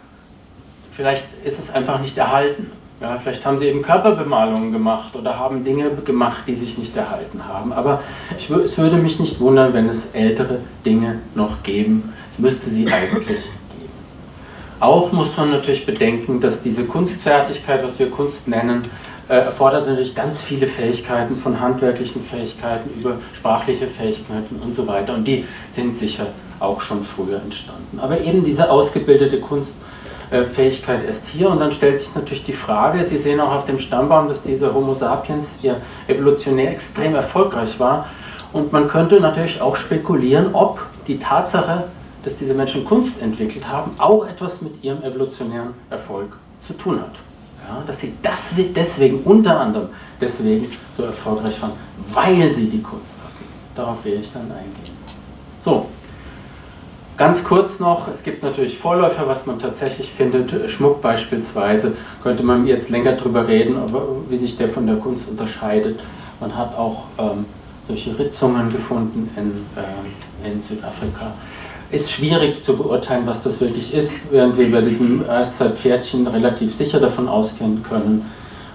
vielleicht 0.91 1.25
ist 1.45 1.61
es 1.61 1.71
einfach 1.71 2.01
nicht 2.01 2.19
erhalten. 2.19 2.73
Ja, 3.01 3.17
vielleicht 3.17 3.47
haben 3.47 3.59
sie 3.59 3.65
eben 3.65 3.81
Körperbemalungen 3.81 4.73
gemacht 4.73 5.17
oder 5.17 5.39
haben 5.39 5.65
Dinge 5.65 5.91
gemacht, 6.05 6.43
die 6.47 6.55
sich 6.55 6.77
nicht 6.77 6.95
erhalten 6.95 7.41
haben. 7.49 7.73
Aber 7.73 8.03
ich, 8.37 8.51
es 8.51 8.77
würde 8.77 8.97
mich 8.97 9.19
nicht 9.19 9.41
wundern, 9.41 9.73
wenn 9.73 9.89
es 9.89 10.11
ältere 10.13 10.59
Dinge 10.85 11.21
noch 11.35 11.63
geben. 11.63 12.13
Es 12.31 12.39
müsste 12.39 12.69
sie 12.69 12.87
eigentlich 12.89 13.27
geben. 13.27 13.89
Auch 14.81 15.13
muss 15.13 15.35
man 15.39 15.51
natürlich 15.51 15.87
bedenken, 15.87 16.41
dass 16.41 16.63
diese 16.63 16.85
Kunstfertigkeit, 16.85 17.83
was 17.83 17.99
wir 17.99 18.11
Kunst 18.11 18.47
nennen, 18.47 18.83
äh, 19.29 19.35
erfordert 19.35 19.87
natürlich 19.87 20.15
ganz 20.15 20.43
viele 20.43 20.67
Fähigkeiten, 20.67 21.37
von 21.37 21.59
handwerklichen 21.59 22.23
Fähigkeiten 22.23 22.91
über 23.01 23.17
sprachliche 23.33 23.87
Fähigkeiten 23.87 24.61
und 24.63 24.75
so 24.75 24.87
weiter. 24.87 25.15
Und 25.15 25.25
die 25.25 25.47
sind 25.71 25.95
sicher 25.95 26.27
auch 26.59 26.83
schon 26.83 27.03
früher 27.03 27.41
entstanden. 27.41 27.99
Aber 27.99 28.21
eben 28.21 28.45
diese 28.45 28.71
ausgebildete 28.71 29.41
Kunst 29.41 29.77
Fähigkeit 30.31 31.05
erst 31.05 31.27
hier. 31.27 31.51
Und 31.51 31.61
dann 31.61 31.73
stellt 31.73 32.01
sich 32.01 32.15
natürlich 32.15 32.45
die 32.45 32.53
Frage, 32.53 33.05
Sie 33.05 33.19
sehen 33.19 33.41
auch 33.41 33.53
auf 33.53 33.67
dem 33.67 33.79
Stammbaum, 33.79 34.29
dass 34.29 34.43
dieser 34.43 34.73
Homo 34.73 34.95
sapiens 34.95 35.59
ja 35.63 35.77
evolutionär 36.07 36.71
extrem 36.71 37.15
erfolgreich 37.15 37.79
war. 37.81 38.07
Und 38.53 38.73
man 38.73 38.89
könnte 38.89 39.21
natürlich 39.21 39.61
auch 39.61 39.77
spekulieren, 39.77 40.51
ob 40.55 40.85
die 41.07 41.19
Tatsache, 41.19 41.85
dass 42.25 42.37
diese 42.37 42.55
Menschen 42.55 42.85
Kunst 42.85 43.21
entwickelt 43.21 43.69
haben, 43.69 43.93
auch 43.99 44.27
etwas 44.27 44.63
mit 44.63 44.83
ihrem 44.85 45.03
evolutionären 45.03 45.75
Erfolg 45.89 46.37
zu 46.59 46.75
tun 46.75 47.01
hat. 47.01 47.19
Ja, 47.69 47.83
dass 47.87 48.01
sie 48.01 48.15
das 48.23 48.39
deswegen, 48.75 49.21
unter 49.21 49.61
anderem 49.61 49.89
deswegen 50.21 50.67
so 50.97 51.05
erfolgreich 51.05 51.61
waren, 51.63 51.73
weil 52.13 52.51
sie 52.51 52.69
die 52.69 52.83
Kunst 52.83 53.19
hatten. 53.19 53.45
Darauf 53.75 54.05
werde 54.05 54.21
ich 54.21 54.33
dann 54.33 54.51
eingehen. 54.51 54.97
So, 55.59 55.87
Ganz 57.21 57.45
kurz 57.45 57.81
noch, 57.81 58.09
es 58.09 58.23
gibt 58.23 58.43
natürlich 58.43 58.79
Vorläufer, 58.79 59.29
was 59.29 59.45
man 59.45 59.59
tatsächlich 59.59 60.11
findet. 60.11 60.71
Schmuck 60.71 61.03
beispielsweise, 61.03 61.93
könnte 62.23 62.43
man 62.43 62.67
jetzt 62.67 62.89
länger 62.89 63.13
darüber 63.13 63.47
reden, 63.47 63.77
wie 64.31 64.37
sich 64.37 64.57
der 64.57 64.71
von 64.71 64.87
der 64.87 64.97
Kunst 64.97 65.29
unterscheidet. 65.29 66.01
Man 66.41 66.57
hat 66.57 66.75
auch 66.75 67.03
ähm, 67.19 67.45
solche 67.87 68.19
Ritzungen 68.19 68.73
gefunden 68.73 69.29
in, 69.37 69.67
äh, 69.77 70.51
in 70.51 70.63
Südafrika. 70.63 71.35
Ist 71.91 72.11
schwierig 72.11 72.65
zu 72.65 72.79
beurteilen, 72.79 73.27
was 73.27 73.43
das 73.43 73.61
wirklich 73.61 73.93
ist, 73.93 74.33
während 74.33 74.57
wir 74.57 74.73
bei 74.73 74.81
diesem 74.81 75.29
Eiszeit-Pferdchen 75.29 76.27
relativ 76.27 76.75
sicher 76.75 77.01
davon 77.01 77.29
ausgehen 77.29 77.83
können. 77.83 78.25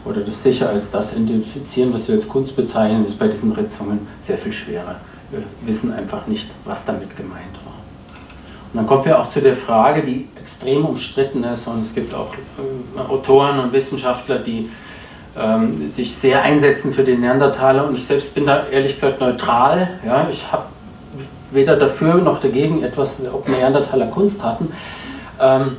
oder 0.06 0.22
das 0.22 0.44
sicher 0.44 0.70
als 0.70 0.92
das 0.92 1.18
identifizieren, 1.18 1.92
was 1.92 2.08
wir 2.08 2.14
als 2.14 2.28
Kunst 2.28 2.56
bezeichnen, 2.56 3.08
ist 3.08 3.18
bei 3.18 3.28
diesen 3.28 3.54
Ritzungen 3.54 4.06
sehr 4.20 4.38
viel 4.38 4.52
schwerer. 4.52 4.98
Wir 5.32 5.42
wissen 5.66 5.92
einfach 5.92 6.28
nicht, 6.28 6.48
was 6.64 6.86
damit 6.86 7.16
gemeint 7.16 7.56
war. 7.66 7.75
Und 8.76 8.80
dann 8.80 8.88
kommen 8.88 9.06
wir 9.06 9.18
auch 9.18 9.30
zu 9.30 9.40
der 9.40 9.56
Frage, 9.56 10.02
die 10.02 10.28
extrem 10.38 10.84
umstritten 10.84 11.46
ist 11.46 11.66
und 11.66 11.80
es 11.80 11.96
gibt 11.96 12.14
auch 12.14 12.34
äh, 12.34 13.00
Autoren 13.10 13.58
und 13.60 13.72
Wissenschaftler, 13.72 14.40
die 14.40 14.70
ähm, 15.38 15.90
sich 15.90 16.14
sehr 16.14 16.42
einsetzen 16.42 16.94
für 16.94 17.06
den 17.06 17.22
Neandertaler 17.22 17.88
und 17.88 17.98
ich 17.98 18.06
selbst 18.06 18.36
bin 18.36 18.46
da 18.46 18.68
ehrlich 18.68 18.96
gesagt 18.96 19.22
neutral. 19.22 20.02
Ja? 20.06 20.28
Ich 20.30 20.52
habe 20.52 20.64
weder 21.52 21.78
dafür 21.78 22.16
noch 22.16 22.42
dagegen 22.42 22.84
etwas, 22.84 23.22
ob 23.32 23.48
Neandertaler 23.48 24.08
Kunst 24.08 24.44
hatten. 24.44 24.68
Ähm, 25.40 25.78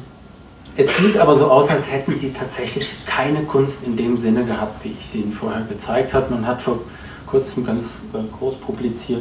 es 0.75 0.89
sieht 0.97 1.19
aber 1.19 1.37
so 1.37 1.51
aus, 1.51 1.69
als 1.69 1.93
hätten 1.93 2.17
sie 2.17 2.33
tatsächlich 2.33 2.91
keine 3.05 3.43
Kunst 3.43 3.85
in 3.85 3.99
dem 3.99 4.17
Sinne 4.17 4.47
gehabt, 4.47 4.83
wie 4.85 4.97
ich 4.99 5.07
sie 5.07 5.19
Ihnen 5.19 5.33
vorher 5.35 5.67
gezeigt 5.69 6.15
habe. 6.15 6.33
Man 6.33 6.47
hat 6.47 6.63
vor 6.63 6.79
kurzem 7.27 7.67
ganz 7.67 8.05
äh, 8.15 8.21
groß 8.39 8.55
publiziert 8.55 9.21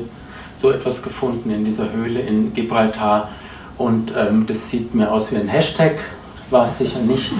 so 0.57 0.71
etwas 0.71 1.03
gefunden 1.03 1.51
in 1.51 1.65
dieser 1.65 1.91
Höhle 1.91 2.21
in 2.21 2.53
Gibraltar. 2.53 3.31
Und 3.77 4.13
ähm, 4.17 4.45
das 4.47 4.69
sieht 4.69 4.95
mir 4.95 5.11
aus 5.11 5.31
wie 5.31 5.37
ein 5.37 5.47
Hashtag, 5.47 5.99
war 6.49 6.65
es 6.65 6.77
sicher 6.77 6.99
nicht. 6.99 7.31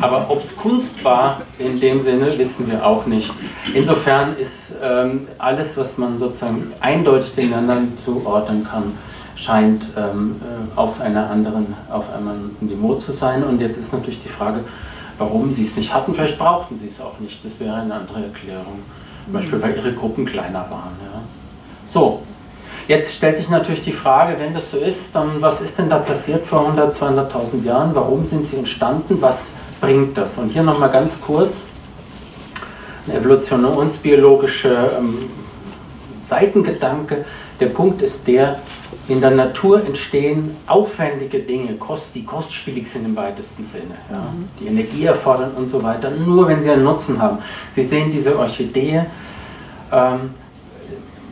Aber 0.00 0.30
ob 0.30 0.42
es 0.42 0.56
Kunst 0.56 1.02
war, 1.04 1.42
in 1.58 1.80
dem 1.80 2.00
Sinne, 2.00 2.38
wissen 2.38 2.70
wir 2.70 2.84
auch 2.84 3.06
nicht. 3.06 3.30
Insofern 3.74 4.36
ist 4.36 4.72
ähm, 4.82 5.28
alles, 5.38 5.76
was 5.76 5.98
man 5.98 6.18
sozusagen 6.18 6.72
eindeutig 6.80 7.34
den 7.34 7.50
Ländern 7.50 7.92
zuordnen 7.96 8.64
kann, 8.64 8.94
scheint 9.34 9.88
ähm, 9.96 10.36
äh, 10.40 10.78
auf 10.78 11.00
einer 11.00 11.30
anderen, 11.30 11.74
auf 11.90 12.12
einem 12.12 12.28
anderen 12.28 12.56
Niveau 12.60 12.94
zu 12.94 13.12
sein. 13.12 13.44
Und 13.44 13.60
jetzt 13.60 13.76
ist 13.76 13.92
natürlich 13.92 14.22
die 14.22 14.28
Frage, 14.28 14.60
warum 15.18 15.52
sie 15.52 15.66
es 15.66 15.76
nicht 15.76 15.92
hatten. 15.92 16.14
Vielleicht 16.14 16.38
brauchten 16.38 16.76
sie 16.76 16.88
es 16.88 17.00
auch 17.00 17.18
nicht. 17.20 17.44
Das 17.44 17.60
wäre 17.60 17.74
eine 17.74 17.94
andere 17.94 18.24
Erklärung. 18.24 18.80
Zum 19.24 19.32
Beispiel, 19.32 19.60
weil 19.60 19.76
ihre 19.76 19.92
Gruppen 19.92 20.24
kleiner 20.24 20.60
waren. 20.70 20.92
Ja. 21.02 21.20
So, 21.86 22.22
jetzt 22.88 23.14
stellt 23.14 23.36
sich 23.36 23.48
natürlich 23.48 23.82
die 23.82 23.92
Frage, 23.92 24.38
wenn 24.38 24.54
das 24.54 24.70
so 24.70 24.78
ist, 24.78 25.14
dann 25.14 25.40
was 25.40 25.60
ist 25.60 25.78
denn 25.78 25.88
da 25.88 25.98
passiert 25.98 26.46
vor 26.46 26.60
100, 26.60 26.94
200.000 26.94 27.64
Jahren? 27.64 27.94
Warum 27.94 28.26
sind 28.26 28.46
sie 28.46 28.56
entstanden? 28.56 29.18
Was 29.20 29.46
bringt 29.80 30.16
das? 30.16 30.38
Und 30.38 30.50
hier 30.50 30.62
nochmal 30.62 30.90
ganz 30.90 31.20
kurz 31.20 31.62
ein 33.06 33.16
evolutionsbiologischer 33.16 34.98
ähm, 34.98 35.30
Seitengedanke. 36.22 37.24
Der 37.60 37.66
Punkt 37.66 38.02
ist 38.02 38.26
der, 38.26 38.58
in 39.08 39.20
der 39.20 39.30
Natur 39.30 39.84
entstehen 39.84 40.56
aufwendige 40.66 41.38
Dinge, 41.38 41.76
die 42.14 42.24
kostspielig 42.24 42.90
sind 42.90 43.04
im 43.04 43.16
weitesten 43.16 43.64
Sinne, 43.64 43.96
ja, 44.10 44.18
mhm. 44.18 44.48
die 44.60 44.66
Energie 44.66 45.04
erfordern 45.04 45.52
und 45.56 45.68
so 45.68 45.82
weiter, 45.82 46.10
nur 46.10 46.48
wenn 46.48 46.62
sie 46.62 46.70
einen 46.70 46.84
Nutzen 46.84 47.20
haben. 47.20 47.38
Sie 47.70 47.82
sehen 47.82 48.10
diese 48.10 48.38
Orchidee, 48.38 49.04
ähm, 49.92 50.30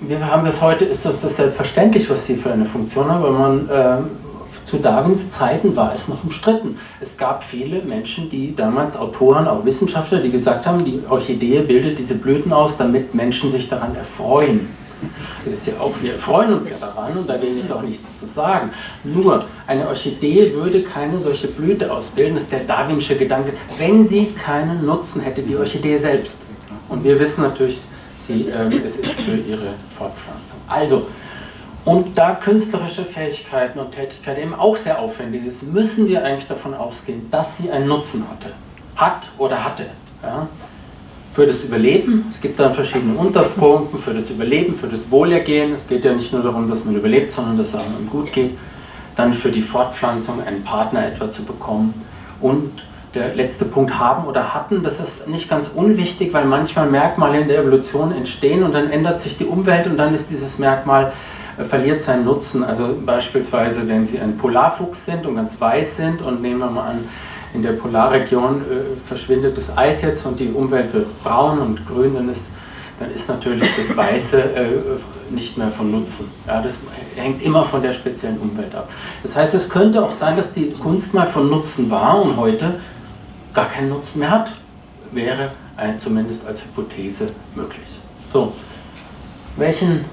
wir 0.09 0.27
haben 0.27 0.45
bis 0.45 0.61
heute, 0.61 0.85
ist 0.85 1.05
das 1.05 1.21
selbstverständlich, 1.21 2.09
was 2.11 2.27
sie 2.27 2.37
für 2.37 2.53
eine 2.53 2.65
Funktion 2.65 3.09
haben, 3.09 3.25
aber 3.25 3.39
man, 3.39 3.69
äh, 3.69 3.97
zu 4.67 4.79
Darwins 4.79 5.31
Zeiten 5.31 5.75
war 5.75 5.93
es 5.95 6.09
noch 6.09 6.23
umstritten. 6.23 6.79
Es 7.01 7.17
gab 7.17 7.43
viele 7.43 7.83
Menschen, 7.83 8.31
die 8.31 8.55
damals 8.55 8.97
Autoren, 8.97 9.49
auch 9.49 9.65
Wissenschaftler, 9.65 10.21
die 10.21 10.31
gesagt 10.31 10.67
haben, 10.67 10.85
die 10.85 11.03
Orchidee 11.09 11.61
bildet 11.61 11.99
diese 11.99 12.15
Blüten 12.15 12.53
aus, 12.53 12.77
damit 12.77 13.15
Menschen 13.15 13.51
sich 13.51 13.69
daran 13.69 13.97
erfreuen. 13.97 14.69
Das 15.45 15.55
ist 15.55 15.67
ja 15.67 15.75
auch, 15.81 15.93
wir 16.01 16.15
freuen 16.15 16.55
uns 16.55 16.71
ja 16.71 16.77
daran 16.81 17.13
und 17.19 17.29
dagegen 17.29 17.59
ist 17.59 17.71
auch 17.73 17.83
nichts 17.83 18.19
zu 18.19 18.27
sagen. 18.27 18.71
Nur, 19.03 19.45
eine 19.67 19.87
Orchidee 19.89 20.55
würde 20.55 20.83
keine 20.83 21.19
solche 21.19 21.49
Blüte 21.49 21.93
ausbilden, 21.93 22.37
das 22.37 22.45
ist 22.45 22.53
der 22.53 22.61
Darwinsche 22.61 23.17
Gedanke, 23.17 23.53
wenn 23.77 24.07
sie 24.07 24.27
keinen 24.27 24.87
Nutzen 24.87 25.21
hätte, 25.21 25.43
die 25.43 25.57
Orchidee 25.57 25.97
selbst. 25.97 26.43
Und 26.89 27.05
wir 27.05 27.19
wissen 27.19 27.43
natürlich, 27.43 27.81
sie, 28.26 28.49
äh, 28.49 28.85
es 28.85 28.97
ist 28.97 29.12
für 29.12 29.37
ihre 29.37 29.75
Fortpflanzung. 29.97 30.59
Also, 30.69 31.07
und 31.85 32.16
da 32.16 32.33
künstlerische 32.33 33.04
Fähigkeiten 33.04 33.78
und 33.78 33.93
Tätigkeit 33.93 34.38
eben 34.38 34.54
auch 34.54 34.76
sehr 34.76 34.99
aufwendig 34.99 35.45
ist, 35.47 35.62
müssen 35.62 36.09
wir 36.09 36.25
eigentlich 36.25 36.47
davon 36.47 36.75
ausgehen, 36.75 37.31
dass 37.31 37.59
sie 37.59 37.71
einen 37.71 37.88
Nutzen 37.88 38.25
hatte. 38.31 38.52
Hat 38.97 39.28
oder 39.38 39.64
hatte. 39.64 39.87
Ja? 40.23 40.49
für 41.35 41.47
das 41.49 41.64
Überleben. 41.64 42.26
Es 42.31 42.40
gibt 42.40 42.61
dann 42.61 42.73
verschiedene 42.73 43.19
Unterpunkte 43.19 43.99
für 43.99 44.14
das 44.14 44.31
Überleben, 44.31 44.76
für 44.76 44.87
das 44.87 45.11
Wohlergehen. 45.11 45.73
Es 45.73 45.88
geht 45.88 46.04
ja 46.04 46.12
nicht 46.12 46.33
nur 46.33 46.43
darum, 46.43 46.69
dass 46.69 46.85
man 46.85 46.95
überlebt, 46.95 47.33
sondern 47.33 47.59
dass 47.59 47.69
es 47.69 47.75
einem 47.75 48.09
gut 48.09 48.33
geht. 48.33 48.57
Dann 49.16 49.35
für 49.35 49.50
die 49.50 49.61
Fortpflanzung 49.61 50.40
einen 50.45 50.62
Partner 50.62 51.04
etwa 51.04 51.31
zu 51.33 51.43
bekommen. 51.43 51.93
Und 52.40 52.85
der 53.14 53.35
letzte 53.35 53.64
Punkt 53.64 53.99
haben 53.99 54.26
oder 54.26 54.54
hatten, 54.54 54.83
das 54.83 54.94
ist 54.94 55.26
nicht 55.28 55.49
ganz 55.49 55.71
unwichtig, 55.75 56.33
weil 56.33 56.44
manchmal 56.44 56.90
Merkmale 56.90 57.40
in 57.40 57.49
der 57.49 57.61
Evolution 57.61 58.12
entstehen 58.12 58.62
und 58.62 58.75
dann 58.75 58.90
ändert 58.90 59.21
sich 59.21 59.37
die 59.37 59.44
Umwelt 59.44 59.87
und 59.87 59.97
dann 59.97 60.14
ist 60.14 60.30
dieses 60.30 60.59
Merkmal 60.59 61.12
äh, 61.59 61.64
verliert 61.64 62.02
seinen 62.02 62.25
Nutzen. 62.25 62.64
Also 62.64 62.97
beispielsweise, 63.04 63.87
wenn 63.88 64.04
Sie 64.04 64.18
ein 64.18 64.37
Polarfuchs 64.37 65.06
sind 65.06 65.26
und 65.26 65.37
ganz 65.37 65.61
weiß 65.61 65.97
sind 65.97 66.23
und 66.23 66.42
nehmen 66.42 66.61
wir 66.61 66.71
mal 66.71 66.90
an, 66.90 66.99
in 67.54 67.62
der 67.62 67.73
Polarregion 67.73 68.62
äh, 68.62 68.97
verschwindet 68.97 69.56
das 69.56 69.76
Eis 69.76 70.02
jetzt 70.02 70.26
und 70.26 70.40
die 70.40 70.49
Umwelt 70.49 70.92
wird 70.92 71.06
braun 71.23 71.59
und 71.61 71.87
grün, 71.87 72.14
dann 72.14 72.28
ist, 72.28 72.44
dann 72.99 73.12
ist 73.14 73.28
natürlich 73.28 73.68
das 73.76 73.97
Weiße 73.97 74.40
äh, 74.40 74.66
nicht 75.30 75.56
mehr 75.56 75.71
von 75.71 75.90
Nutzen. 75.90 76.28
Ja, 76.47 76.61
das 76.61 76.75
hängt 77.16 77.42
immer 77.42 77.64
von 77.64 77.83
der 77.83 77.92
speziellen 77.92 78.38
Umwelt 78.38 78.75
ab. 78.75 78.90
Das 79.23 79.37
heißt, 79.37 79.54
es 79.54 79.68
könnte 79.68 80.02
auch 80.02 80.11
sein, 80.11 80.37
dass 80.37 80.52
die 80.52 80.73
Kunst 80.73 81.14
mal 81.14 81.26
von 81.26 81.49
Nutzen 81.49 81.90
war 81.90 82.21
und 82.21 82.37
heute 82.37 82.75
gar 83.55 83.69
keinen 83.69 83.89
Nutzen 83.89 84.19
mehr 84.19 84.31
hat. 84.31 84.53
Wäre 85.13 85.51
ein, 85.77 85.99
zumindest 85.99 86.47
als 86.47 86.63
Hypothese 86.63 87.29
möglich. 87.55 88.01
So, 88.27 88.53
welchen 89.57 90.05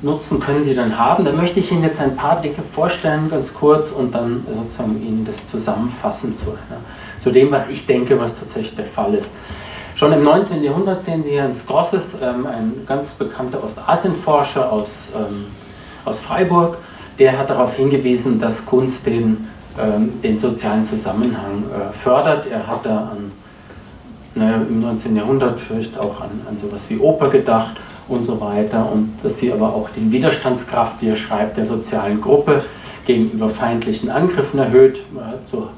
Nutzen 0.00 0.40
können 0.40 0.64
Sie 0.64 0.74
dann 0.74 0.98
haben? 0.98 1.24
Da 1.24 1.32
möchte 1.32 1.60
ich 1.60 1.70
Ihnen 1.70 1.82
jetzt 1.82 2.00
ein 2.00 2.16
paar 2.16 2.40
Dinge 2.40 2.62
vorstellen, 2.70 3.28
ganz 3.30 3.52
kurz, 3.52 3.90
und 3.90 4.14
dann 4.14 4.46
sozusagen 4.50 5.02
Ihnen 5.02 5.24
das 5.24 5.48
zusammenfassen 5.48 6.34
zu, 6.34 6.50
einer, 6.50 6.80
zu 7.20 7.30
dem, 7.30 7.50
was 7.50 7.68
ich 7.68 7.86
denke, 7.86 8.18
was 8.18 8.38
tatsächlich 8.38 8.76
der 8.76 8.86
Fall 8.86 9.14
ist. 9.14 9.32
Schon 9.96 10.12
im 10.12 10.24
19. 10.24 10.62
Jahrhundert 10.62 11.02
sehen 11.02 11.22
Sie 11.22 11.38
Herrn 11.38 11.52
Skrosses, 11.52 12.16
ähm, 12.22 12.46
ein 12.46 12.84
ganz 12.86 13.12
bekannter 13.12 13.62
Ostasienforscher 13.62 14.72
aus, 14.72 14.92
ähm, 15.14 15.46
aus 16.04 16.18
Freiburg, 16.18 16.78
der 17.18 17.38
hat 17.38 17.50
darauf 17.50 17.76
hingewiesen, 17.76 18.38
dass 18.38 18.64
Kunst 18.66 19.06
den, 19.06 19.48
den 20.22 20.38
sozialen 20.38 20.84
Zusammenhang 20.84 21.64
äh, 21.70 21.92
fördert. 21.92 22.46
Er 22.46 22.66
hat 22.66 22.86
da 22.86 23.10
an, 23.12 23.32
naja, 24.34 24.56
im 24.56 24.80
19. 24.80 25.16
Jahrhundert 25.16 25.60
vielleicht 25.60 25.98
auch 25.98 26.20
an, 26.20 26.30
an 26.48 26.58
sowas 26.58 26.84
wie 26.88 26.98
Oper 26.98 27.28
gedacht 27.28 27.76
und 28.08 28.24
so 28.24 28.40
weiter. 28.40 28.90
Und 28.90 29.18
dass 29.22 29.38
sie 29.38 29.52
aber 29.52 29.74
auch 29.74 29.90
die 29.90 30.10
Widerstandskraft, 30.10 31.02
wie 31.02 31.08
er 31.08 31.16
schreibt, 31.16 31.56
der 31.56 31.66
sozialen 31.66 32.20
Gruppe 32.20 32.64
gegenüber 33.04 33.48
feindlichen 33.48 34.10
Angriffen 34.10 34.58
erhöht. 34.58 35.04
So 35.44 35.68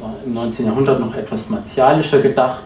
war 0.00 0.14
im 0.24 0.34
19. 0.34 0.66
Jahrhundert 0.66 1.00
noch 1.00 1.14
etwas 1.14 1.48
martialischer 1.48 2.20
gedacht, 2.20 2.62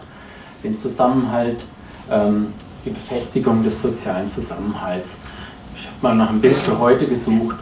den 0.63 0.77
Zusammenhalt, 0.77 1.63
ähm, 2.11 2.47
die 2.85 2.89
Befestigung 2.89 3.63
des 3.63 3.81
sozialen 3.81 4.29
Zusammenhalts. 4.29 5.15
Ich 5.75 5.85
habe 5.85 5.95
mal 6.01 6.15
nach 6.15 6.29
einem 6.29 6.41
Bild 6.41 6.57
für 6.57 6.79
heute 6.79 7.05
gesucht. 7.05 7.57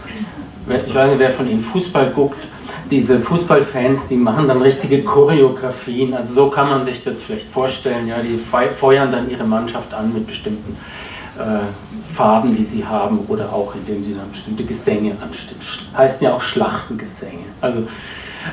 Ich 0.68 0.96
weiß 0.96 1.10
nicht, 1.10 1.20
wer 1.20 1.32
von 1.32 1.50
Ihnen 1.50 1.62
Fußball 1.62 2.12
guckt. 2.12 2.38
Diese 2.92 3.20
Fußballfans, 3.20 4.08
die 4.08 4.16
machen 4.16 4.48
dann 4.48 4.62
richtige 4.62 5.04
Choreografien. 5.04 6.14
Also 6.14 6.34
so 6.34 6.50
kann 6.50 6.70
man 6.70 6.86
sich 6.86 7.04
das 7.04 7.22
vielleicht 7.22 7.48
vorstellen. 7.48 8.08
Ja, 8.08 8.18
die 8.22 8.38
feuern 8.38 9.12
dann 9.12 9.30
ihre 9.30 9.44
Mannschaft 9.44 9.94
an 9.94 10.14
mit 10.14 10.28
bestimmten 10.28 10.78
äh, 11.38 12.14
Farben, 12.14 12.56
die 12.56 12.64
sie 12.64 12.86
haben, 12.86 13.20
oder 13.28 13.52
auch 13.52 13.76
indem 13.76 14.04
sie 14.04 14.14
dann 14.14 14.30
bestimmte 14.30 14.64
Gesänge 14.64 15.18
anstimmen. 15.20 15.62
Heißen 15.98 16.26
ja 16.26 16.34
auch 16.34 16.42
Schlachtengesänge. 16.42 17.46
Also, 17.60 17.88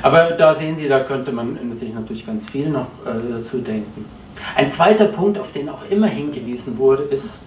aber 0.00 0.30
da 0.30 0.54
sehen 0.54 0.76
Sie, 0.76 0.88
da 0.88 1.00
könnte 1.00 1.32
man 1.32 1.58
sich 1.74 1.92
natürlich 1.92 2.26
ganz 2.26 2.48
viel 2.48 2.70
noch 2.70 2.86
äh, 3.04 3.38
dazu 3.38 3.58
denken. 3.58 4.06
Ein 4.56 4.70
zweiter 4.70 5.06
Punkt, 5.06 5.38
auf 5.38 5.52
den 5.52 5.68
auch 5.68 5.82
immer 5.90 6.06
hingewiesen 6.06 6.78
wurde, 6.78 7.02
ist, 7.04 7.40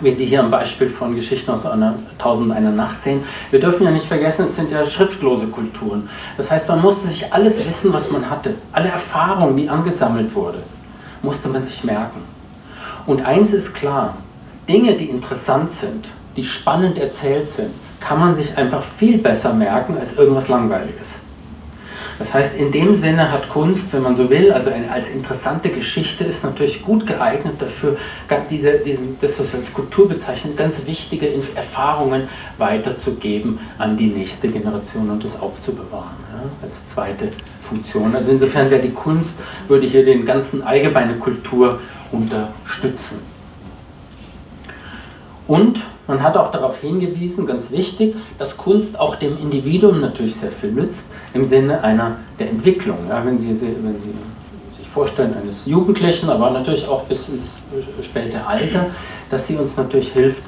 wie 0.00 0.12
Sie 0.12 0.26
hier 0.26 0.40
am 0.40 0.50
Beispiel 0.50 0.88
von 0.88 1.14
Geschichten 1.14 1.50
aus 1.50 1.64
einer 1.64 1.94
Tausend 2.18 2.52
einer 2.52 2.70
Nacht 2.70 3.02
sehen, 3.02 3.24
wir 3.50 3.60
dürfen 3.60 3.84
ja 3.84 3.90
nicht 3.90 4.06
vergessen, 4.06 4.44
es 4.44 4.56
sind 4.56 4.70
ja 4.70 4.84
schriftlose 4.84 5.46
Kulturen. 5.46 6.08
Das 6.36 6.50
heißt, 6.50 6.68
man 6.68 6.82
musste 6.82 7.08
sich 7.08 7.32
alles 7.32 7.58
wissen, 7.64 7.92
was 7.92 8.10
man 8.10 8.28
hatte, 8.28 8.54
alle 8.72 8.88
Erfahrungen, 8.88 9.56
die 9.56 9.68
angesammelt 9.68 10.34
wurde, 10.34 10.58
musste 11.22 11.48
man 11.48 11.64
sich 11.64 11.84
merken. 11.84 12.22
Und 13.06 13.24
eins 13.24 13.52
ist 13.52 13.74
klar, 13.74 14.16
Dinge, 14.68 14.96
die 14.96 15.06
interessant 15.06 15.72
sind, 15.72 16.08
die 16.36 16.44
spannend 16.44 16.98
erzählt 16.98 17.48
sind, 17.48 17.70
kann 18.00 18.20
man 18.20 18.34
sich 18.34 18.56
einfach 18.58 18.82
viel 18.82 19.18
besser 19.18 19.54
merken 19.54 19.96
als 19.98 20.14
irgendwas 20.14 20.48
Langweiliges. 20.48 21.12
Das 22.18 22.32
heißt, 22.32 22.54
in 22.54 22.72
dem 22.72 22.94
Sinne 22.94 23.30
hat 23.30 23.48
Kunst, 23.50 23.92
wenn 23.92 24.02
man 24.02 24.16
so 24.16 24.30
will, 24.30 24.50
also 24.50 24.70
eine, 24.70 24.90
als 24.90 25.08
interessante 25.08 25.68
Geschichte 25.68 26.24
ist 26.24 26.44
natürlich 26.44 26.82
gut 26.82 27.06
geeignet 27.06 27.54
dafür, 27.58 27.96
diese, 28.50 28.78
diesen, 28.78 29.18
das, 29.20 29.38
was 29.38 29.52
wir 29.52 29.60
als 29.60 29.72
Kultur 29.72 30.08
bezeichnen, 30.08 30.56
ganz 30.56 30.86
wichtige 30.86 31.28
Erfahrungen 31.54 32.28
weiterzugeben 32.56 33.58
an 33.76 33.96
die 33.96 34.06
nächste 34.06 34.48
Generation 34.48 35.10
und 35.10 35.24
das 35.24 35.38
aufzubewahren 35.40 36.16
ja, 36.32 36.48
als 36.62 36.88
zweite 36.88 37.32
Funktion. 37.60 38.14
Also 38.16 38.30
insofern 38.30 38.70
wäre 38.70 38.80
die 38.80 38.92
Kunst, 38.92 39.40
würde 39.68 39.86
hier 39.86 40.04
den 40.04 40.24
ganzen 40.24 40.62
allgemeine 40.62 41.16
Kultur 41.16 41.80
unterstützen. 42.12 43.20
Und 45.46 45.82
man 46.06 46.22
hat 46.22 46.36
auch 46.36 46.52
darauf 46.52 46.80
hingewiesen, 46.80 47.46
ganz 47.46 47.70
wichtig, 47.70 48.14
dass 48.38 48.56
Kunst 48.56 48.98
auch 48.98 49.16
dem 49.16 49.36
Individuum 49.38 50.00
natürlich 50.00 50.36
sehr 50.36 50.50
viel 50.50 50.72
nützt, 50.72 51.12
im 51.34 51.44
Sinne 51.44 51.82
einer 51.82 52.16
der 52.38 52.50
Entwicklung. 52.50 52.98
Ja, 53.08 53.24
wenn, 53.24 53.38
Sie, 53.38 53.48
wenn 53.48 53.98
Sie 53.98 54.12
sich 54.76 54.88
vorstellen, 54.88 55.34
eines 55.34 55.66
Jugendlichen, 55.66 56.30
aber 56.30 56.50
natürlich 56.50 56.86
auch 56.86 57.04
bis 57.04 57.28
ins 57.28 57.44
späte 58.02 58.46
Alter, 58.46 58.86
dass 59.30 59.46
sie 59.46 59.56
uns 59.56 59.76
natürlich 59.76 60.12
hilft, 60.12 60.42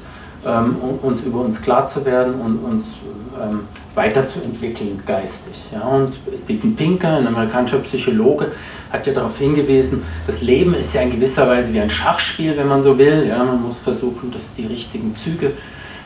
ähm, 0.47 0.77
uns 1.03 1.23
über 1.23 1.41
uns 1.41 1.61
klar 1.61 1.87
zu 1.87 2.05
werden 2.05 2.41
und 2.41 2.59
uns 2.59 2.93
ähm, 3.43 3.61
weiterzuentwickeln 3.95 5.03
geistig. 5.07 5.65
Ja, 5.73 5.83
und 5.83 6.19
Stephen 6.37 6.77
Pinker, 6.77 7.17
ein 7.17 7.27
amerikanischer 7.27 7.79
Psychologe, 7.79 8.53
hat 8.93 9.07
ja 9.07 9.13
darauf 9.13 9.39
hingewiesen, 9.39 10.03
das 10.27 10.41
Leben 10.41 10.75
ist 10.75 10.95
ja 10.95 11.03
in 11.03 11.11
gewisser 11.11 11.49
Weise 11.49 11.73
wie 11.73 11.81
ein 11.81 11.91
Schachspiel, 11.91 12.57
wenn 12.57 12.69
man 12.69 12.83
so 12.83 12.97
will. 12.97 13.27
Ja, 13.29 13.43
man 13.45 13.63
muss 13.63 13.79
versuchen, 13.79 14.31
das, 14.31 14.43
die 14.57 14.67
richtigen 14.67 15.15
Züge 15.17 15.53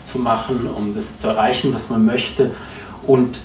zu 0.04 0.18
machen, 0.18 0.66
um 0.66 0.94
das 0.94 1.20
zu 1.20 1.28
erreichen, 1.28 1.72
was 1.72 1.90
man 1.90 2.04
möchte. 2.04 2.50
Und 3.06 3.38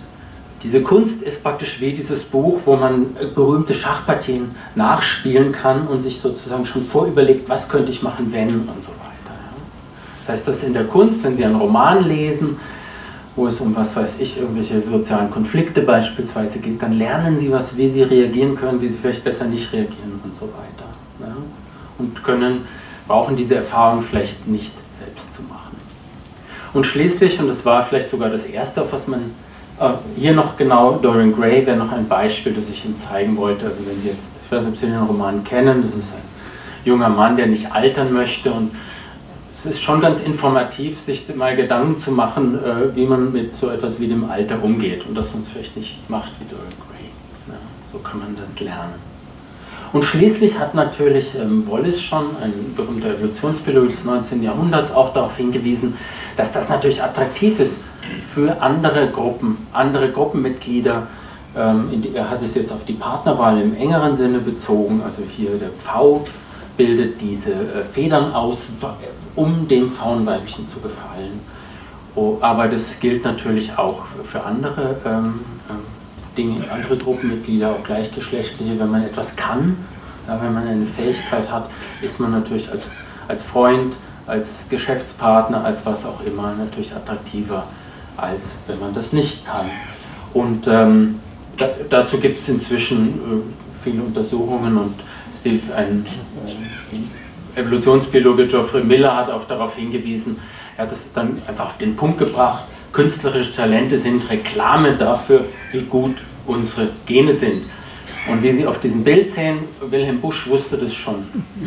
diese 0.63 0.81
Kunst 0.81 1.21
ist 1.21 1.43
praktisch 1.43 1.79
wie 1.81 1.93
dieses 1.93 2.23
Buch, 2.23 2.61
wo 2.65 2.75
man 2.75 3.15
berühmte 3.35 3.73
Schachpartien 3.73 4.51
nachspielen 4.75 5.51
kann 5.51 5.87
und 5.87 6.01
sich 6.01 6.19
sozusagen 6.19 6.65
schon 6.65 6.83
vorüberlegt, 6.83 7.47
was 7.47 7.69
könnte 7.69 7.91
ich 7.91 8.01
machen, 8.01 8.33
wenn 8.33 8.49
und 8.49 8.83
so 8.83 8.89
weiter. 8.89 9.35
Das 10.19 10.29
heißt, 10.29 10.47
dass 10.47 10.63
in 10.63 10.73
der 10.73 10.85
Kunst, 10.85 11.23
wenn 11.23 11.37
Sie 11.37 11.45
einen 11.45 11.55
Roman 11.55 12.03
lesen, 12.03 12.57
wo 13.37 13.45
es 13.45 13.61
um 13.61 13.73
was 13.75 13.95
weiß 13.95 14.15
ich, 14.19 14.39
irgendwelche 14.39 14.81
sozialen 14.81 15.29
Konflikte 15.29 15.81
beispielsweise 15.81 16.59
geht, 16.59 16.81
dann 16.81 16.93
lernen 16.93 17.37
sie 17.37 17.51
was, 17.51 17.77
wie 17.77 17.87
sie 17.87 18.01
reagieren 18.01 18.55
können, 18.55 18.81
wie 18.81 18.87
sie 18.89 18.97
vielleicht 18.97 19.23
besser 19.23 19.45
nicht 19.45 19.71
reagieren 19.71 20.19
und 20.23 20.33
so 20.33 20.47
weiter. 20.47 20.89
Ja? 21.19 21.35
Und 21.99 22.23
können, 22.23 22.67
brauchen 23.07 23.35
diese 23.35 23.55
Erfahrung 23.55 24.01
vielleicht 24.01 24.47
nicht 24.47 24.73
selbst 24.91 25.35
zu 25.35 25.43
machen. 25.43 25.77
Und 26.73 26.85
schließlich, 26.85 27.39
und 27.39 27.47
das 27.47 27.63
war 27.63 27.83
vielleicht 27.83 28.09
sogar 28.09 28.29
das 28.29 28.45
Erste, 28.45 28.81
auf 28.81 28.91
was 28.91 29.07
man 29.07 29.31
äh, 29.79 29.89
hier 30.17 30.33
noch 30.33 30.57
genau, 30.57 30.93
Dorian 30.93 31.33
Gray 31.33 31.65
wäre 31.65 31.77
noch 31.77 31.91
ein 31.91 32.07
Beispiel, 32.07 32.53
das 32.53 32.67
ich 32.67 32.85
Ihnen 32.85 32.97
zeigen 32.97 33.37
wollte. 33.37 33.67
Also 33.67 33.85
wenn 33.85 34.01
Sie 34.01 34.09
jetzt, 34.09 34.41
ich 34.43 34.51
weiß 34.51 34.61
nicht, 34.61 34.71
ob 34.71 34.77
Sie 34.77 34.87
den 34.87 34.97
Roman 34.97 35.43
kennen, 35.43 35.83
das 35.83 35.91
ist 35.91 36.13
ein 36.13 36.21
junger 36.85 37.09
Mann, 37.09 37.37
der 37.37 37.45
nicht 37.45 37.71
altern 37.71 38.11
möchte 38.11 38.51
und 38.51 38.71
es 39.57 39.65
ist 39.65 39.81
schon 39.81 40.01
ganz 40.01 40.19
informativ, 40.21 40.99
sich 40.99 41.23
mal 41.35 41.55
Gedanken 41.55 41.99
zu 41.99 42.11
machen, 42.11 42.63
äh, 42.63 42.95
wie 42.95 43.05
man 43.05 43.31
mit 43.31 43.55
so 43.55 43.69
etwas 43.69 43.99
wie 43.99 44.07
dem 44.07 44.29
Alter 44.29 44.61
umgeht 44.63 45.05
und 45.07 45.15
dass 45.15 45.33
man 45.33 45.41
es 45.41 45.49
vielleicht 45.49 45.75
nicht 45.75 46.07
macht 46.09 46.31
wie 46.39 46.45
Dorian 46.45 46.69
Gray. 46.87 47.09
Ja, 47.47 47.59
so 47.91 47.97
kann 47.97 48.19
man 48.19 48.35
das 48.39 48.59
lernen. 48.59 48.93
Und 49.93 50.03
schließlich 50.03 50.59
hat 50.59 50.75
natürlich 50.75 51.33
ähm, 51.35 51.63
Wallace 51.67 52.01
schon, 52.01 52.25
ein 52.43 52.75
berühmter 52.75 53.09
Evolutionsbiologe 53.09 53.87
des 53.87 54.03
19. 54.03 54.43
Jahrhunderts, 54.43 54.91
auch 54.91 55.13
darauf 55.13 55.37
hingewiesen, 55.37 55.95
dass 56.35 56.51
das 56.51 56.69
natürlich 56.69 57.01
attraktiv 57.01 57.59
ist 57.59 57.77
für 58.21 58.61
andere 58.61 59.07
Gruppen, 59.07 59.65
andere 59.73 60.11
Gruppenmitglieder. 60.11 61.07
Ähm, 61.55 61.89
die, 61.93 62.13
er 62.13 62.29
hat 62.29 62.43
es 62.43 62.53
jetzt 62.53 62.71
auf 62.71 62.85
die 62.85 62.93
Partnerwahl 62.93 63.59
im 63.59 63.75
engeren 63.75 64.15
Sinne 64.15 64.39
bezogen, 64.39 65.01
also 65.03 65.23
hier 65.23 65.57
der 65.57 65.69
Pfau 65.69 66.27
bildet 66.77 67.19
diese 67.19 67.51
äh, 67.51 67.83
Federn 67.83 68.33
aus, 68.33 68.67
um 69.35 69.67
dem 69.67 69.89
Faunweibchen 69.89 70.65
zu 70.65 70.79
gefallen. 70.79 71.41
Oh, 72.15 72.37
aber 72.41 72.67
das 72.67 72.99
gilt 72.99 73.23
natürlich 73.23 73.77
auch 73.77 74.05
für 74.23 74.43
andere 74.43 74.97
ähm, 75.05 75.41
ähm, 75.69 75.75
Dinge, 76.37 76.63
andere 76.71 76.97
Gruppenmitglieder, 76.97 77.71
auch 77.71 77.83
gleichgeschlechtliche. 77.83 78.79
Wenn 78.79 78.89
man 78.89 79.03
etwas 79.03 79.35
kann, 79.35 79.77
ja, 80.27 80.39
wenn 80.41 80.53
man 80.53 80.67
eine 80.67 80.85
Fähigkeit 80.85 81.51
hat, 81.51 81.69
ist 82.01 82.19
man 82.19 82.31
natürlich 82.31 82.71
als, 82.71 82.89
als 83.27 83.43
Freund, 83.43 83.95
als 84.25 84.65
Geschäftspartner, 84.69 85.63
als 85.63 85.85
was 85.85 86.05
auch 86.05 86.21
immer 86.25 86.53
natürlich 86.53 86.95
attraktiver, 86.95 87.65
als 88.17 88.51
wenn 88.67 88.79
man 88.79 88.93
das 88.93 89.13
nicht 89.13 89.45
kann. 89.45 89.65
Und 90.33 90.67
ähm, 90.67 91.19
da, 91.57 91.69
dazu 91.89 92.17
gibt 92.17 92.39
es 92.39 92.49
inzwischen 92.49 93.07
äh, 93.07 93.79
viele 93.79 94.03
Untersuchungen 94.03 94.77
und 94.77 94.93
Steve, 95.47 95.73
ein, 95.75 96.05
ein 96.45 97.09
Evolutionsbiologe 97.55 98.47
Geoffrey 98.47 98.83
Miller 98.83 99.15
hat 99.15 99.29
auch 99.29 99.45
darauf 99.45 99.75
hingewiesen, 99.77 100.37
er 100.75 100.83
hat 100.83 100.91
es 100.91 101.13
dann 101.13 101.41
einfach 101.47 101.67
auf 101.67 101.77
den 101.77 101.95
Punkt 101.95 102.19
gebracht, 102.19 102.65
künstlerische 102.91 103.53
Talente 103.53 103.97
sind 103.97 104.29
Reklame 104.29 104.97
dafür, 104.97 105.45
wie 105.71 105.81
gut 105.81 106.17
unsere 106.45 106.89
Gene 107.05 107.33
sind. 107.33 107.63
Und 108.29 108.43
wie 108.43 108.51
Sie 108.51 108.67
auf 108.67 108.81
diesem 108.81 109.05
Bild 109.05 109.29
sehen, 109.29 109.59
Wilhelm 109.89 110.19
Busch 110.19 110.47
wusste 110.47 110.77
das 110.77 110.93
schon 110.93 111.23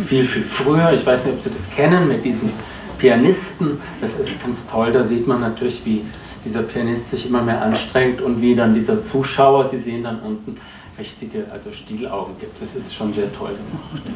viel, 0.07 0.25
viel 0.25 0.43
früher. 0.43 0.93
Ich 0.93 1.07
weiß 1.07 1.25
nicht, 1.25 1.35
ob 1.35 1.41
Sie 1.41 1.51
das 1.51 1.71
kennen 1.75 2.07
mit 2.07 2.23
diesen 2.23 2.51
Pianisten. 2.99 3.81
Das 4.03 4.19
ist 4.19 4.43
ganz 4.43 4.67
toll, 4.67 4.93
da 4.93 5.05
sieht 5.05 5.27
man 5.27 5.41
natürlich, 5.41 5.81
wie 5.87 6.03
dieser 6.45 6.63
Pianist 6.63 7.11
sich 7.11 7.27
immer 7.27 7.43
mehr 7.43 7.63
anstrengt 7.63 8.21
und 8.21 8.43
wie 8.43 8.55
dann 8.55 8.75
dieser 8.75 9.03
Zuschauer, 9.03 9.71
Sie 9.71 9.79
sehen 9.79 10.05
dann 10.05 10.21
unten 10.21 10.59
richtige, 11.01 11.47
also 11.51 11.73
Stielaugen 11.73 12.39
gibt. 12.39 12.61
Das 12.61 12.75
ist 12.77 12.95
schon 12.95 13.13
sehr 13.13 13.33
toll 13.33 13.51
gemacht. 13.51 14.07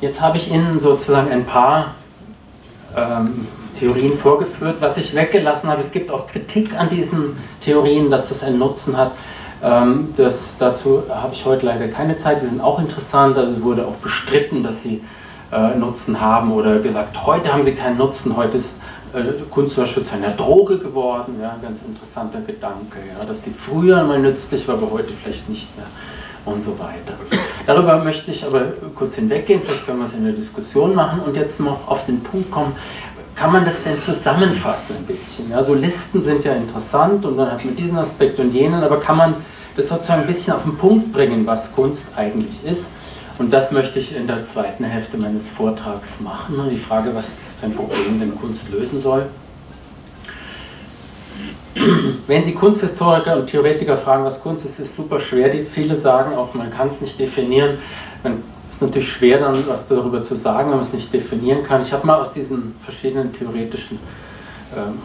Jetzt 0.00 0.20
habe 0.20 0.36
ich 0.36 0.52
Ihnen 0.52 0.78
sozusagen 0.78 1.30
ein 1.32 1.46
paar 1.46 1.94
ähm, 2.94 3.48
Theorien 3.78 4.16
vorgeführt. 4.16 4.76
Was 4.80 4.98
ich 4.98 5.14
weggelassen 5.14 5.70
habe, 5.70 5.80
es 5.80 5.90
gibt 5.90 6.10
auch 6.10 6.26
Kritik 6.26 6.78
an 6.78 6.90
diesen 6.90 7.36
Theorien, 7.60 8.10
dass 8.10 8.28
das 8.28 8.42
einen 8.42 8.58
Nutzen 8.58 8.96
hat. 8.96 9.12
Ähm, 9.62 10.12
das, 10.16 10.56
dazu 10.58 11.04
habe 11.08 11.32
ich 11.32 11.46
heute 11.46 11.64
leider 11.64 11.88
keine 11.88 12.18
Zeit. 12.18 12.42
Die 12.42 12.46
sind 12.46 12.60
auch 12.60 12.78
interessant. 12.78 13.38
Also 13.38 13.54
es 13.54 13.62
wurde 13.62 13.86
auch 13.86 13.96
bestritten, 13.96 14.62
dass 14.62 14.82
sie 14.82 15.02
äh, 15.50 15.74
Nutzen 15.76 16.20
haben 16.20 16.52
oder 16.52 16.78
gesagt, 16.80 17.24
heute 17.24 17.52
haben 17.52 17.64
sie 17.64 17.72
keinen 17.72 17.96
Nutzen. 17.96 18.36
Heute 18.36 18.58
ist 18.58 18.80
Kunst 19.50 19.74
zum 19.74 19.84
Beispiel 19.84 20.02
zu 20.02 20.14
einer 20.14 20.30
Droge 20.30 20.78
geworden. 20.78 21.36
Ja, 21.40 21.56
ganz 21.62 21.80
interessanter 21.86 22.40
Gedanke, 22.40 22.98
ja, 23.18 23.24
dass 23.24 23.44
sie 23.44 23.50
früher 23.50 24.04
mal 24.04 24.18
nützlich 24.18 24.66
war, 24.68 24.76
aber 24.76 24.90
heute 24.90 25.12
vielleicht 25.12 25.48
nicht 25.48 25.76
mehr 25.76 25.86
und 26.44 26.62
so 26.62 26.78
weiter. 26.78 27.14
Darüber 27.66 28.02
möchte 28.02 28.30
ich 28.30 28.44
aber 28.44 28.72
kurz 28.94 29.16
hinweggehen, 29.16 29.60
vielleicht 29.62 29.84
können 29.84 29.98
wir 29.98 30.06
es 30.06 30.14
in 30.14 30.24
der 30.24 30.32
Diskussion 30.32 30.94
machen 30.94 31.20
und 31.20 31.36
jetzt 31.36 31.60
noch 31.60 31.88
auf 31.88 32.06
den 32.06 32.20
Punkt 32.20 32.50
kommen, 32.50 32.72
kann 33.34 33.52
man 33.52 33.64
das 33.64 33.82
denn 33.82 34.00
zusammenfassen 34.00 34.96
ein 34.96 35.04
bisschen? 35.04 35.50
Ja, 35.50 35.62
so 35.62 35.74
Listen 35.74 36.22
sind 36.22 36.44
ja 36.44 36.54
interessant 36.54 37.24
und 37.26 37.36
dann 37.36 37.52
hat 37.52 37.64
man 37.64 37.76
diesen 37.76 37.98
Aspekt 37.98 38.40
und 38.40 38.52
jenen, 38.52 38.82
aber 38.82 38.98
kann 38.98 39.16
man 39.18 39.34
das 39.76 39.88
sozusagen 39.88 40.22
ein 40.22 40.26
bisschen 40.26 40.54
auf 40.54 40.62
den 40.62 40.76
Punkt 40.76 41.12
bringen, 41.12 41.46
was 41.46 41.74
Kunst 41.74 42.06
eigentlich 42.16 42.64
ist? 42.64 42.84
Und 43.38 43.52
das 43.52 43.70
möchte 43.70 43.98
ich 43.98 44.16
in 44.16 44.26
der 44.26 44.44
zweiten 44.44 44.84
Hälfte 44.84 45.18
meines 45.18 45.48
Vortrags 45.48 46.20
machen. 46.20 46.56
Die 46.70 46.78
Frage, 46.78 47.14
was 47.14 47.30
ein 47.62 47.74
Problem 47.74 48.18
denn 48.18 48.34
Kunst 48.38 48.70
lösen 48.70 49.00
soll. 49.00 49.26
Wenn 52.26 52.42
Sie 52.42 52.54
Kunsthistoriker 52.54 53.36
und 53.36 53.46
Theoretiker 53.46 53.96
fragen, 53.96 54.24
was 54.24 54.42
Kunst 54.42 54.64
ist, 54.64 54.80
ist 54.80 54.96
super 54.96 55.20
schwer. 55.20 55.52
Viele 55.68 55.94
sagen 55.94 56.34
auch, 56.34 56.54
man 56.54 56.70
kann 56.70 56.88
es 56.88 57.02
nicht 57.02 57.18
definieren. 57.20 57.78
Dann 58.22 58.42
ist 58.70 58.80
natürlich 58.80 59.12
schwer, 59.12 59.38
dann 59.38 59.66
was 59.68 59.86
darüber 59.86 60.22
zu 60.22 60.34
sagen, 60.34 60.70
wenn 60.70 60.76
man 60.76 60.86
es 60.86 60.94
nicht 60.94 61.12
definieren 61.12 61.62
kann. 61.62 61.82
Ich 61.82 61.92
habe 61.92 62.06
mal 62.06 62.16
aus 62.16 62.32
diesen 62.32 62.74
verschiedenen 62.78 63.32
theoretischen, 63.32 63.98
ähm, 64.74 64.98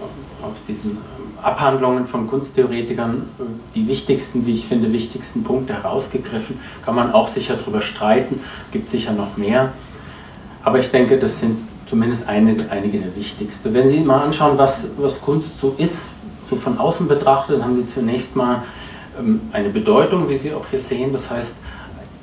aus 0.44 0.58
diesen 0.68 0.92
ähm, 0.92 0.98
Abhandlungen 1.42 2.06
von 2.06 2.28
Kunsttheoretikern 2.28 3.24
äh, 3.40 3.44
die 3.76 3.88
wichtigsten, 3.88 4.46
wie 4.46 4.54
ich 4.54 4.66
finde, 4.66 4.92
wichtigsten 4.92 5.44
Punkte 5.44 5.74
herausgegriffen. 5.74 6.60
Kann 6.86 6.96
man 6.96 7.14
auch 7.14 7.28
sicher 7.28 7.56
darüber 7.56 7.82
streiten, 7.82 8.42
gibt 8.72 8.90
sicher 8.90 9.14
noch 9.14 9.38
mehr. 9.38 9.74
Aber 10.64 10.80
ich 10.80 10.92
denke, 10.92 11.18
das 11.18 11.40
sind 11.40 11.58
zumindest 11.86 12.28
einige, 12.28 12.70
einige 12.72 13.00
der 13.00 13.16
wichtigsten. 13.16 13.74
Wenn 13.74 13.88
Sie 13.88 14.00
mal 14.02 14.22
anschauen, 14.24 14.58
was, 14.58 14.80
was 14.98 15.22
Kunst 15.22 15.60
so 15.60 15.76
ist, 15.78 15.98
so 16.50 16.56
von 16.56 16.78
außen 16.78 17.08
betrachtet, 17.08 17.58
dann 17.58 17.64
haben 17.64 17.76
sie 17.76 17.88
zunächst 17.88 18.36
mal 18.36 18.64
ähm, 19.18 19.42
eine 19.52 19.70
Bedeutung, 19.70 20.30
wie 20.30 20.38
Sie 20.38 20.54
auch 20.54 20.66
hier 20.70 20.82
sehen. 20.82 21.14
Das 21.14 21.30
heißt, 21.30 21.54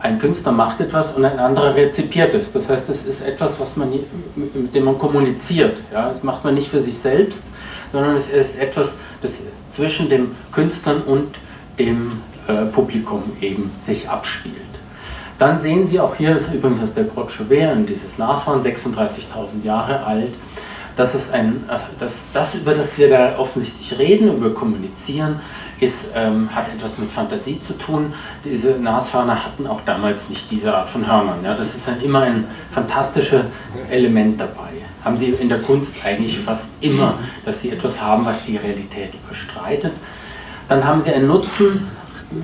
ein 0.00 0.18
Künstler 0.18 0.52
macht 0.52 0.80
etwas 0.80 1.16
und 1.16 1.24
ein 1.24 1.38
anderer 1.38 1.74
rezipiert 1.74 2.34
es. 2.34 2.52
Das 2.52 2.68
heißt, 2.68 2.88
es 2.88 3.04
ist 3.04 3.22
etwas, 3.22 3.58
was 3.58 3.76
man, 3.76 3.90
mit 4.36 4.74
dem 4.74 4.84
man 4.84 4.98
kommuniziert. 4.98 5.80
Ja? 5.92 6.08
Das 6.08 6.22
macht 6.22 6.44
man 6.44 6.54
nicht 6.54 6.68
für 6.68 6.80
sich 6.80 6.96
selbst, 6.96 7.44
sondern 7.92 8.16
es 8.16 8.28
ist 8.28 8.58
etwas, 8.58 8.92
das 9.22 9.34
zwischen 9.72 10.08
dem 10.08 10.36
Künstler 10.52 11.02
und 11.06 11.36
dem 11.78 12.20
äh, 12.46 12.66
Publikum 12.66 13.24
eben 13.40 13.70
sich 13.80 14.08
abspielt. 14.08 14.56
Dann 15.38 15.56
sehen 15.56 15.86
Sie 15.86 16.00
auch 16.00 16.16
hier, 16.16 16.34
das 16.34 16.44
ist 16.44 16.54
übrigens 16.54 16.82
aus 16.82 16.94
der 16.94 17.04
Grotte 17.04 17.32
Chauvet, 17.32 17.88
dieses 17.88 18.18
Nashorn, 18.18 18.60
36.000 18.60 19.64
Jahre 19.64 20.04
alt, 20.04 20.32
dass 20.96 21.14
es 21.14 21.30
ein, 21.30 21.62
dass 22.00 22.14
das, 22.32 22.54
über 22.54 22.74
das 22.74 22.98
wir 22.98 23.08
da 23.08 23.38
offensichtlich 23.38 23.98
reden, 24.00 24.36
über 24.36 24.52
kommunizieren, 24.52 25.38
ist, 25.80 25.96
ähm, 26.14 26.48
hat 26.54 26.68
etwas 26.68 26.98
mit 26.98 27.10
Fantasie 27.10 27.60
zu 27.60 27.76
tun. 27.78 28.12
Diese 28.44 28.72
Nashörner 28.72 29.44
hatten 29.44 29.66
auch 29.66 29.80
damals 29.82 30.28
nicht 30.28 30.50
diese 30.50 30.74
Art 30.74 30.90
von 30.90 31.06
Hörnern. 31.06 31.42
Ja? 31.42 31.54
Das 31.54 31.74
ist 31.74 31.86
dann 31.86 32.00
immer 32.00 32.22
ein 32.22 32.46
fantastisches 32.70 33.44
Element 33.90 34.40
dabei. 34.40 34.68
Haben 35.04 35.16
Sie 35.16 35.26
in 35.26 35.48
der 35.48 35.60
Kunst 35.60 35.94
eigentlich 36.04 36.38
fast 36.38 36.66
immer, 36.80 37.14
dass 37.44 37.60
Sie 37.60 37.70
etwas 37.70 38.00
haben, 38.00 38.24
was 38.26 38.44
die 38.44 38.56
Realität 38.56 39.12
überstreitet. 39.14 39.92
Dann 40.68 40.84
haben 40.84 41.00
Sie 41.00 41.12
einen 41.12 41.28
Nutzen, 41.28 41.86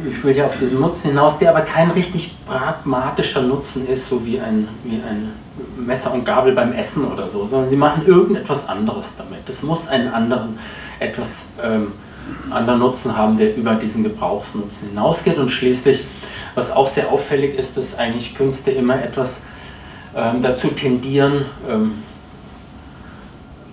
ich 0.08 0.24
will 0.24 0.34
ja 0.34 0.46
auf 0.46 0.56
diesen 0.56 0.80
Nutzen 0.80 1.10
hinaus, 1.10 1.38
der 1.38 1.50
aber 1.50 1.60
kein 1.60 1.90
richtig 1.90 2.34
pragmatischer 2.46 3.42
Nutzen 3.42 3.86
ist, 3.86 4.08
so 4.08 4.24
wie 4.24 4.40
ein, 4.40 4.68
wie 4.82 4.94
ein 4.94 5.32
Messer 5.76 6.12
und 6.12 6.24
Gabel 6.24 6.54
beim 6.54 6.72
Essen 6.72 7.04
oder 7.04 7.28
so, 7.28 7.44
sondern 7.44 7.68
sie 7.68 7.76
machen 7.76 8.06
irgendetwas 8.06 8.68
anderes 8.68 9.12
damit. 9.18 9.48
Es 9.48 9.62
muss 9.62 9.86
einen 9.88 10.08
anderen, 10.08 10.58
etwas 11.00 11.34
ähm, 11.62 11.92
anderen 12.50 12.80
Nutzen 12.80 13.16
haben, 13.16 13.38
der 13.38 13.56
über 13.56 13.74
diesen 13.74 14.04
Gebrauchsnutzen 14.04 14.88
hinausgeht. 14.88 15.38
Und 15.38 15.50
schließlich, 15.50 16.04
was 16.54 16.70
auch 16.70 16.88
sehr 16.88 17.10
auffällig 17.10 17.58
ist, 17.58 17.76
dass 17.76 17.98
eigentlich 17.98 18.34
Künste 18.34 18.70
immer 18.70 19.02
etwas 19.02 19.38
ähm, 20.16 20.42
dazu 20.42 20.68
tendieren, 20.68 21.46
ähm, 21.68 21.92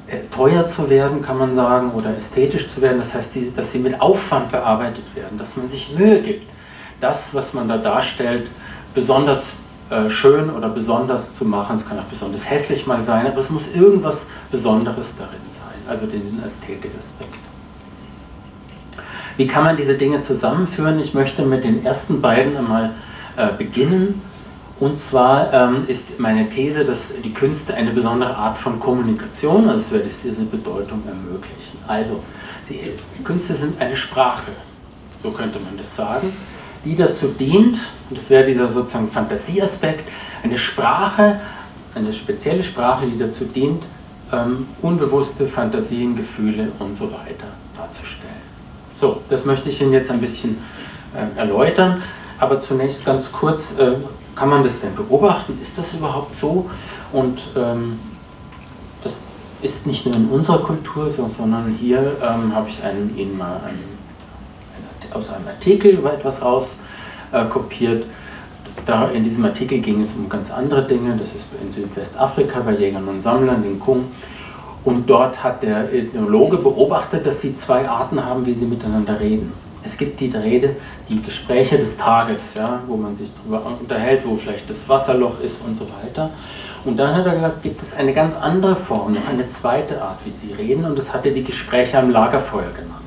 äh, 0.07 0.17
teuer 0.35 0.67
zu 0.67 0.89
werden, 0.89 1.21
kann 1.21 1.37
man 1.37 1.53
sagen, 1.55 1.91
oder 1.91 2.15
ästhetisch 2.15 2.69
zu 2.69 2.81
werden. 2.81 2.99
Das 2.99 3.13
heißt, 3.13 3.35
die, 3.35 3.53
dass 3.55 3.71
sie 3.71 3.79
mit 3.79 4.01
Aufwand 4.01 4.51
bearbeitet 4.51 5.05
werden, 5.15 5.37
dass 5.37 5.55
man 5.55 5.69
sich 5.69 5.95
Mühe 5.95 6.21
gibt, 6.21 6.51
das, 6.99 7.25
was 7.33 7.53
man 7.53 7.67
da 7.67 7.77
darstellt, 7.77 8.49
besonders 8.93 9.43
äh, 9.89 10.09
schön 10.09 10.49
oder 10.49 10.69
besonders 10.69 11.35
zu 11.35 11.45
machen. 11.45 11.75
Es 11.75 11.87
kann 11.87 11.99
auch 11.99 12.03
besonders 12.03 12.49
hässlich 12.49 12.87
mal 12.87 13.03
sein, 13.03 13.27
aber 13.27 13.39
es 13.39 13.49
muss 13.49 13.63
irgendwas 13.73 14.25
Besonderes 14.49 15.13
darin 15.17 15.41
sein, 15.49 15.81
also 15.87 16.07
den 16.07 16.41
Ästhetikaspekt. 16.45 17.50
Wie 19.37 19.47
kann 19.47 19.63
man 19.63 19.77
diese 19.77 19.95
Dinge 19.95 20.21
zusammenführen? 20.21 20.99
Ich 20.99 21.13
möchte 21.13 21.43
mit 21.43 21.63
den 21.63 21.85
ersten 21.85 22.21
beiden 22.21 22.55
einmal 22.57 22.91
äh, 23.37 23.47
beginnen. 23.57 24.21
Und 24.79 24.97
zwar 24.99 25.53
ähm, 25.53 25.83
ist 25.87 26.19
meine 26.19 26.49
These, 26.49 26.83
dass 26.83 27.03
die 27.23 27.33
Künste 27.33 27.75
eine 27.75 27.91
besondere 27.91 28.35
Art 28.35 28.57
von 28.57 28.79
Kommunikation, 28.79 29.69
also 29.69 29.79
es 29.79 29.91
wird 29.91 30.05
diese 30.05 30.41
Bedeutung 30.41 31.03
ermöglichen. 31.07 31.77
Also, 31.87 32.23
die 32.67 33.23
Künste 33.23 33.53
sind 33.53 33.79
eine 33.79 33.95
Sprache, 33.95 34.51
so 35.21 35.29
könnte 35.29 35.59
man 35.59 35.77
das 35.77 35.95
sagen, 35.95 36.33
die 36.83 36.95
dazu 36.95 37.27
dient, 37.27 37.85
und 38.09 38.17
das 38.17 38.31
wäre 38.31 38.43
dieser 38.43 38.69
sozusagen 38.69 39.07
Fantasieaspekt, 39.07 40.09
eine 40.41 40.57
Sprache, 40.57 41.39
eine 41.93 42.11
spezielle 42.11 42.63
Sprache, 42.63 43.05
die 43.05 43.19
dazu 43.19 43.45
dient, 43.45 43.85
ähm, 44.33 44.67
unbewusste 44.81 45.45
Fantasien, 45.45 46.15
Gefühle 46.15 46.71
und 46.79 46.95
so 46.95 47.05
weiter 47.11 47.47
darzustellen. 47.77 48.40
So, 49.01 49.19
das 49.29 49.45
möchte 49.45 49.67
ich 49.67 49.81
Ihnen 49.81 49.93
jetzt 49.93 50.11
ein 50.11 50.21
bisschen 50.21 50.59
äh, 51.15 51.39
erläutern, 51.39 52.03
aber 52.37 52.61
zunächst 52.61 53.03
ganz 53.03 53.31
kurz. 53.31 53.79
Äh, 53.79 53.93
kann 54.35 54.47
man 54.47 54.63
das 54.63 54.79
denn 54.79 54.95
beobachten? 54.95 55.57
Ist 55.59 55.75
das 55.77 55.91
überhaupt 55.93 56.35
so? 56.35 56.69
Und 57.11 57.41
ähm, 57.57 57.99
das 59.03 59.21
ist 59.63 59.87
nicht 59.87 60.05
nur 60.05 60.15
in 60.15 60.27
unserer 60.27 60.59
Kultur 60.59 61.09
so, 61.09 61.27
sondern 61.27 61.75
hier 61.79 62.15
ähm, 62.21 62.53
habe 62.55 62.69
ich 62.69 62.81
einen, 62.83 63.17
Ihnen 63.17 63.37
mal 63.37 63.57
einen, 63.57 63.83
einen, 64.75 65.13
aus 65.13 65.31
einem 65.31 65.47
Artikel 65.47 66.05
etwas 66.05 66.39
auskopiert. 66.39 68.05
Äh, 68.87 69.17
in 69.17 69.23
diesem 69.23 69.43
Artikel 69.45 69.79
ging 69.79 69.99
es 69.99 70.09
um 70.15 70.29
ganz 70.29 70.51
andere 70.51 70.83
Dinge. 70.83 71.15
Das 71.17 71.33
ist 71.33 71.47
in 71.59 71.71
Südwestafrika 71.71 72.59
bei 72.59 72.73
Jägern 72.73 73.07
und 73.07 73.19
Sammlern 73.19 73.63
in 73.63 73.79
Kung. 73.79 74.05
Und 74.83 75.09
dort 75.09 75.43
hat 75.43 75.61
der 75.63 75.93
Ethnologe 75.93 76.57
beobachtet, 76.57 77.25
dass 77.25 77.41
sie 77.41 77.53
zwei 77.53 77.87
Arten 77.87 78.23
haben, 78.25 78.45
wie 78.45 78.53
sie 78.53 78.65
miteinander 78.65 79.19
reden. 79.19 79.53
Es 79.83 79.97
gibt 79.97 80.19
die 80.19 80.29
Rede, 80.29 80.75
die 81.09 81.21
Gespräche 81.21 81.77
des 81.77 81.97
Tages, 81.97 82.43
ja, 82.55 82.81
wo 82.87 82.97
man 82.97 83.15
sich 83.15 83.31
darüber 83.33 83.65
unterhält, 83.79 84.21
wo 84.25 84.35
vielleicht 84.35 84.69
das 84.69 84.87
Wasserloch 84.87 85.39
ist 85.39 85.59
und 85.65 85.75
so 85.75 85.87
weiter. 86.03 86.29
Und 86.85 86.97
dann 86.97 87.15
hat 87.15 87.25
er 87.25 87.33
gesagt, 87.33 87.63
gibt 87.63 87.81
es 87.81 87.95
eine 87.95 88.13
ganz 88.13 88.35
andere 88.35 88.75
Form, 88.75 89.13
noch 89.13 89.27
eine 89.27 89.47
zweite 89.47 90.01
Art, 90.01 90.19
wie 90.25 90.31
sie 90.31 90.53
reden, 90.53 90.85
und 90.85 90.97
das 90.97 91.13
hat 91.13 91.25
er 91.25 91.31
die 91.31 91.43
Gespräche 91.43 91.97
am 91.97 92.11
Lagerfeuer 92.11 92.71
genannt. 92.73 93.01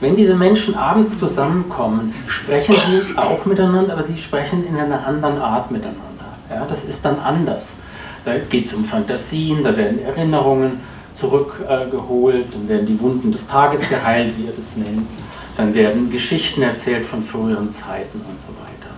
Wenn 0.00 0.16
diese 0.16 0.34
Menschen 0.34 0.74
abends 0.74 1.16
zusammenkommen, 1.16 2.12
sprechen 2.26 2.74
sie 2.74 3.18
auch 3.18 3.44
miteinander, 3.44 3.92
aber 3.92 4.02
sie 4.02 4.18
sprechen 4.18 4.66
in 4.66 4.76
einer 4.76 5.06
anderen 5.06 5.38
Art 5.38 5.70
miteinander. 5.70 6.00
Ja, 6.50 6.64
das 6.68 6.84
ist 6.84 7.04
dann 7.04 7.20
anders. 7.20 7.66
Da 8.24 8.38
geht 8.38 8.66
es 8.66 8.72
um 8.72 8.84
Fantasien, 8.84 9.64
da 9.64 9.76
werden 9.76 10.04
Erinnerungen 10.04 10.80
zurückgeholt, 11.14 12.46
dann 12.54 12.68
werden 12.68 12.86
die 12.86 12.98
Wunden 13.00 13.32
des 13.32 13.46
Tages 13.46 13.88
geheilt, 13.88 14.32
wie 14.38 14.46
er 14.46 14.52
das 14.52 14.76
nennt 14.76 15.06
dann 15.56 15.74
werden 15.74 16.10
Geschichten 16.10 16.62
erzählt 16.62 17.06
von 17.06 17.22
früheren 17.22 17.70
Zeiten 17.70 18.20
und 18.20 18.40
so 18.40 18.48
weiter. 18.48 18.92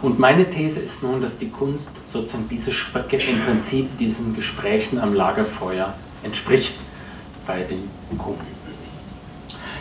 Und 0.00 0.18
meine 0.18 0.48
These 0.48 0.80
ist 0.80 1.02
nun, 1.02 1.20
dass 1.20 1.38
die 1.38 1.48
Kunst 1.48 1.88
sozusagen 2.12 2.48
diese 2.48 2.72
Spöcke 2.72 3.16
im 3.16 3.40
Prinzip 3.40 3.96
diesen 3.98 4.34
Gesprächen 4.34 4.98
am 4.98 5.14
Lagerfeuer 5.14 5.94
entspricht 6.22 6.74
bei 7.46 7.62
den 7.62 7.88
Kunden. 8.18 8.46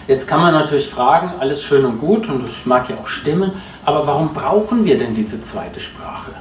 Jetzt 0.08 0.28
kann 0.28 0.42
man 0.42 0.54
natürlich 0.54 0.90
fragen, 0.90 1.32
alles 1.40 1.64
schön 1.64 1.86
und 1.86 2.00
gut 2.00 2.28
und 2.30 2.44
das 2.44 2.66
mag 2.66 2.90
ja 2.90 2.98
auch 2.98 3.08
stimmen, 3.08 3.52
aber 3.86 4.06
warum 4.06 4.34
brauchen 4.34 4.84
wir 4.84 4.98
denn 4.98 5.14
diese 5.14 5.42
zweite 5.42 5.80
Sprache? 5.80 6.32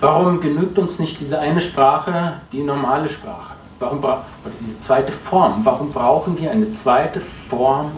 Warum 0.00 0.40
genügt 0.40 0.78
uns 0.78 0.98
nicht 0.98 1.20
diese 1.20 1.38
eine 1.38 1.60
Sprache, 1.60 2.40
die 2.52 2.62
normale 2.62 3.08
Sprache? 3.08 3.54
Warum 3.78 3.98
oder 3.98 4.24
diese 4.60 4.80
zweite 4.80 5.12
Form? 5.12 5.64
Warum 5.64 5.90
brauchen 5.90 6.38
wir 6.38 6.50
eine 6.50 6.70
zweite 6.70 7.20
Form, 7.20 7.92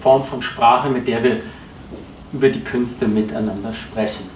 Form 0.00 0.24
von 0.24 0.42
Sprache, 0.42 0.88
mit 0.88 1.08
der 1.08 1.22
wir 1.22 1.40
über 2.32 2.48
die 2.48 2.60
Künste 2.60 3.08
miteinander 3.08 3.72
sprechen. 3.72 4.28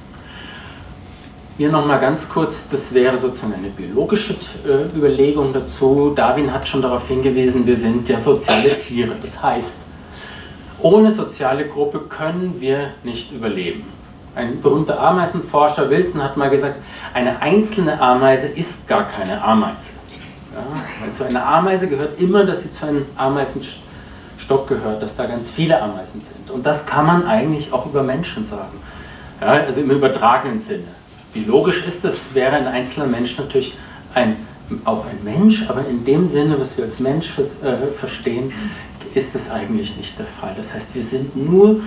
Hier 1.59 1.70
nochmal 1.70 2.00
ganz 2.00 2.28
kurz, 2.28 2.68
das 2.70 2.94
wäre 2.94 3.16
sozusagen 3.16 3.55
eine 3.55 3.68
biologische 3.68 4.35
äh, 4.66 4.96
Überlegung 4.96 5.52
dazu. 5.52 6.12
Darwin 6.14 6.52
hat 6.52 6.66
schon 6.66 6.81
darauf 6.81 7.07
hingewiesen, 7.09 7.66
wir 7.66 7.76
sind 7.76 8.09
ja 8.09 8.18
soziale 8.18 8.78
Tiere. 8.78 9.14
Das 9.20 9.42
heißt, 9.42 9.74
ohne 10.81 11.12
soziale 11.12 11.66
Gruppe 11.66 12.00
können 12.00 12.57
wir 12.59 12.92
nicht 13.05 13.33
überleben. 13.33 13.85
Ein 14.35 14.61
berühmter 14.61 14.99
Ameisenforscher 14.99 15.90
Wilson 15.90 16.23
hat 16.23 16.37
mal 16.37 16.49
gesagt, 16.49 16.77
eine 17.12 17.40
einzelne 17.40 18.01
Ameise 18.01 18.47
ist 18.47 18.88
gar 18.88 19.07
keine 19.07 19.42
Ameise. 19.42 19.90
Ja, 20.53 20.64
weil 21.01 21.12
zu 21.12 21.25
einer 21.25 21.47
Ameise 21.47 21.88
gehört 21.88 22.18
immer, 22.21 22.45
dass 22.45 22.62
sie 22.62 22.71
zu 22.71 22.87
einem 22.87 23.07
Ameisen 23.16 23.62
Stock 24.38 24.68
gehört, 24.68 25.03
dass 25.03 25.16
da 25.16 25.27
ganz 25.27 25.51
viele 25.51 25.81
Ameisen 25.81 26.21
sind. 26.21 26.51
Und 26.51 26.66
das 26.66 26.87
kann 26.87 27.07
man 27.07 27.27
eigentlich 27.27 27.73
auch 27.73 27.87
über 27.87 28.03
Menschen 28.03 28.45
sagen. 28.45 28.79
Ja, 29.40 29.49
also 29.49 29.81
im 29.81 29.90
übertragenen 29.90 30.61
Sinne. 30.61 30.85
Wie 31.33 31.45
logisch 31.45 31.85
ist 31.87 32.05
das, 32.05 32.14
wäre 32.35 32.57
ein 32.57 32.66
einzelner 32.66 33.07
Mensch 33.07 33.38
natürlich 33.38 33.77
ein, 34.14 34.37
auch 34.85 35.07
ein 35.07 35.18
Mensch, 35.25 35.68
aber 35.68 35.87
in 35.87 36.05
dem 36.05 36.27
Sinne, 36.27 36.59
was 36.59 36.77
wir 36.77 36.85
als 36.85 37.01
Mensch 37.01 37.31
äh, 37.38 37.90
verstehen, 37.90 38.53
ist 39.14 39.35
das 39.35 39.51
eigentlich 39.51 39.97
nicht 39.97 40.18
der 40.18 40.27
Fall. 40.27 40.55
Das 40.57 40.75
heißt, 40.75 40.95
wir 40.95 41.05
sind 41.05 41.37
nur 41.37 41.81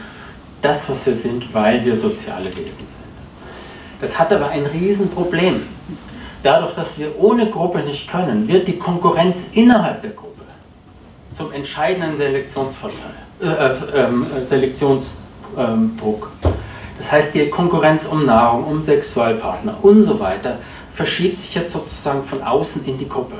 das, 0.66 0.90
was 0.90 1.06
wir 1.06 1.16
sind, 1.16 1.54
weil 1.54 1.86
wir 1.86 1.96
soziale 1.96 2.46
Wesen 2.46 2.88
sind. 2.88 3.06
Das 4.02 4.18
hat 4.18 4.34
aber 4.34 4.50
ein 4.50 4.66
Riesenproblem. 4.66 5.62
Dadurch, 6.42 6.74
dass 6.74 6.98
wir 6.98 7.20
ohne 7.20 7.50
Gruppe 7.50 7.80
nicht 7.80 8.10
können, 8.10 8.48
wird 8.48 8.68
die 8.68 8.78
Konkurrenz 8.78 9.50
innerhalb 9.54 10.02
der 10.02 10.12
Gruppe 10.12 10.26
zum 11.34 11.52
entscheidenden 11.52 12.18
Selektionsvorteil, 12.18 13.00
äh, 13.42 13.46
äh, 13.46 14.40
äh, 14.42 14.44
Selektionsdruck. 14.44 16.32
Das 16.98 17.12
heißt, 17.12 17.36
die 17.36 17.50
Konkurrenz 17.50 18.06
um 18.06 18.26
Nahrung, 18.26 18.64
um 18.66 18.82
Sexualpartner 18.82 19.78
und 19.82 20.04
so 20.04 20.20
weiter 20.20 20.58
verschiebt 20.94 21.40
sich 21.40 21.54
jetzt 21.54 21.74
sozusagen 21.74 22.24
von 22.24 22.42
außen 22.42 22.86
in 22.86 22.98
die 22.98 23.10
Gruppe. 23.10 23.36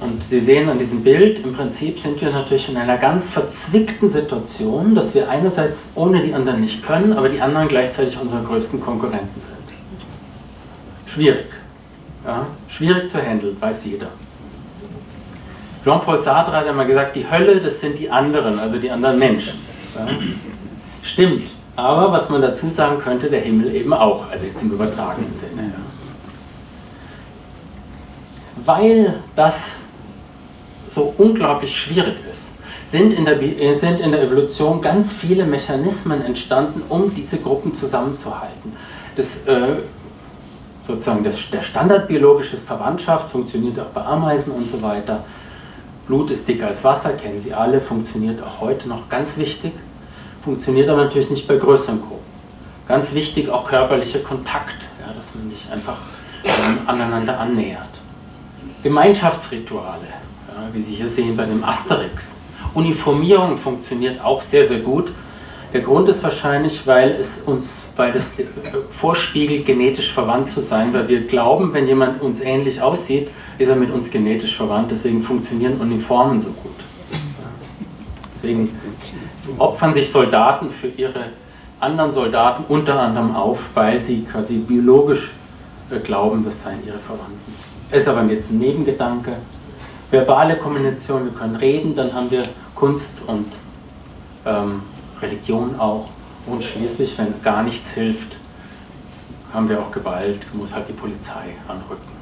Und 0.00 0.24
Sie 0.24 0.40
sehen 0.40 0.68
an 0.70 0.78
diesem 0.78 1.02
Bild, 1.02 1.40
im 1.40 1.52
Prinzip 1.52 2.00
sind 2.00 2.20
wir 2.22 2.30
natürlich 2.30 2.70
in 2.70 2.76
einer 2.78 2.96
ganz 2.96 3.28
verzwickten 3.28 4.08
Situation, 4.08 4.94
dass 4.94 5.14
wir 5.14 5.28
einerseits 5.28 5.90
ohne 5.94 6.20
die 6.20 6.32
anderen 6.32 6.62
nicht 6.62 6.82
können, 6.82 7.12
aber 7.12 7.28
die 7.28 7.40
anderen 7.40 7.68
gleichzeitig 7.68 8.18
unsere 8.18 8.42
größten 8.42 8.80
Konkurrenten 8.80 9.38
sind. 9.38 9.56
Schwierig. 11.04 11.48
Ja? 12.24 12.46
Schwierig 12.66 13.10
zu 13.10 13.20
handeln, 13.20 13.60
weiß 13.60 13.84
jeder. 13.84 14.08
Jean-Paul 15.84 16.18
Sartre 16.20 16.56
hat 16.56 16.66
einmal 16.66 16.86
gesagt, 16.86 17.16
die 17.16 17.30
Hölle, 17.30 17.60
das 17.60 17.80
sind 17.80 17.98
die 17.98 18.10
anderen, 18.10 18.58
also 18.58 18.78
die 18.78 18.90
anderen 18.90 19.18
Menschen. 19.18 19.58
Ja? 19.94 20.06
Stimmt, 21.02 21.50
aber 21.76 22.10
was 22.12 22.30
man 22.30 22.40
dazu 22.40 22.70
sagen 22.70 22.98
könnte, 22.98 23.28
der 23.28 23.40
Himmel 23.40 23.74
eben 23.74 23.92
auch, 23.92 24.30
also 24.30 24.46
jetzt 24.46 24.62
im 24.62 24.72
übertragenen 24.72 25.34
Sinne. 25.34 25.62
Ja. 25.62 25.72
Weil 28.64 29.14
das 29.34 29.60
so 30.90 31.14
unglaublich 31.16 31.74
schwierig 31.74 32.16
ist, 32.28 32.42
sind 32.86 33.12
in, 33.12 33.24
der, 33.24 33.38
sind 33.76 34.00
in 34.00 34.10
der 34.10 34.22
Evolution 34.22 34.82
ganz 34.82 35.12
viele 35.12 35.44
Mechanismen 35.44 36.22
entstanden, 36.22 36.82
um 36.88 37.14
diese 37.14 37.38
Gruppen 37.38 37.72
zusammenzuhalten. 37.72 38.72
Das 39.16 39.46
äh, 39.46 39.76
sozusagen 40.90 41.22
das, 41.22 41.38
der 41.50 41.62
standardbiologische 41.62 42.56
Verwandtschaft, 42.56 43.30
funktioniert 43.30 43.78
auch 43.78 43.86
bei 43.86 44.02
Ameisen 44.02 44.52
und 44.52 44.68
so 44.68 44.82
weiter. 44.82 45.24
Blut 46.06 46.30
ist 46.30 46.48
dicker 46.48 46.66
als 46.66 46.82
Wasser, 46.82 47.12
kennen 47.12 47.38
Sie 47.38 47.54
alle, 47.54 47.80
funktioniert 47.80 48.42
auch 48.42 48.60
heute 48.60 48.88
noch 48.88 49.08
ganz 49.08 49.38
wichtig, 49.38 49.72
funktioniert 50.40 50.88
aber 50.88 51.04
natürlich 51.04 51.30
nicht 51.30 51.46
bei 51.46 51.56
größeren 51.56 52.00
Gruppen. 52.00 52.18
Ganz 52.88 53.14
wichtig 53.14 53.48
auch 53.48 53.64
körperlicher 53.64 54.18
Kontakt, 54.18 54.76
ja, 55.00 55.12
dass 55.12 55.34
man 55.34 55.48
sich 55.48 55.70
einfach 55.70 55.98
ähm, 56.42 56.78
aneinander 56.86 57.38
annähert. 57.38 58.00
Gemeinschaftsrituale, 58.82 60.06
wie 60.72 60.82
Sie 60.82 60.94
hier 60.94 61.08
sehen 61.08 61.36
bei 61.36 61.44
dem 61.44 61.64
Asterix. 61.64 62.32
Uniformierung 62.74 63.56
funktioniert 63.56 64.22
auch 64.22 64.42
sehr, 64.42 64.64
sehr 64.64 64.80
gut. 64.80 65.12
Der 65.72 65.82
Grund 65.82 66.08
ist 66.08 66.22
wahrscheinlich, 66.22 66.86
weil 66.86 67.10
es 67.12 67.42
uns, 67.42 67.76
weil 67.96 68.16
es 68.16 68.30
vorspiegelt, 68.90 69.66
genetisch 69.66 70.12
verwandt 70.12 70.50
zu 70.50 70.60
sein, 70.60 70.92
weil 70.92 71.08
wir 71.08 71.26
glauben, 71.26 71.72
wenn 71.72 71.86
jemand 71.86 72.20
uns 72.22 72.40
ähnlich 72.40 72.82
aussieht, 72.82 73.30
ist 73.58 73.68
er 73.68 73.76
mit 73.76 73.90
uns 73.92 74.10
genetisch 74.10 74.56
verwandt. 74.56 74.90
Deswegen 74.90 75.22
funktionieren 75.22 75.80
Uniformen 75.80 76.40
so 76.40 76.50
gut. 76.50 76.72
Deswegen 78.34 78.68
opfern 79.58 79.94
sich 79.94 80.10
Soldaten 80.10 80.70
für 80.70 80.88
ihre 80.88 81.26
anderen 81.78 82.12
Soldaten 82.12 82.64
unter 82.68 82.98
anderem 83.00 83.34
auf, 83.34 83.70
weil 83.74 84.00
sie 84.00 84.22
quasi 84.24 84.58
biologisch 84.58 85.32
äh, 85.90 85.98
glauben, 85.98 86.44
das 86.44 86.62
seien 86.62 86.78
ihre 86.86 86.98
Verwandten. 86.98 87.54
Ist 87.90 88.08
aber 88.08 88.24
jetzt 88.24 88.50
ein 88.50 88.58
Nebengedanke. 88.58 89.36
Verbale 90.10 90.56
Kommunikation, 90.56 91.24
wir 91.24 91.32
können 91.32 91.56
reden, 91.56 91.94
dann 91.94 92.12
haben 92.12 92.30
wir 92.30 92.42
Kunst 92.74 93.10
und 93.26 93.46
ähm, 94.44 94.82
Religion 95.22 95.78
auch. 95.78 96.08
Und 96.46 96.64
schließlich, 96.64 97.16
wenn 97.18 97.40
gar 97.42 97.62
nichts 97.62 97.90
hilft, 97.90 98.36
haben 99.52 99.68
wir 99.68 99.80
auch 99.80 99.92
Gewalt, 99.92 100.40
muss 100.54 100.74
halt 100.74 100.88
die 100.88 100.92
Polizei 100.92 101.54
anrücken. 101.68 102.20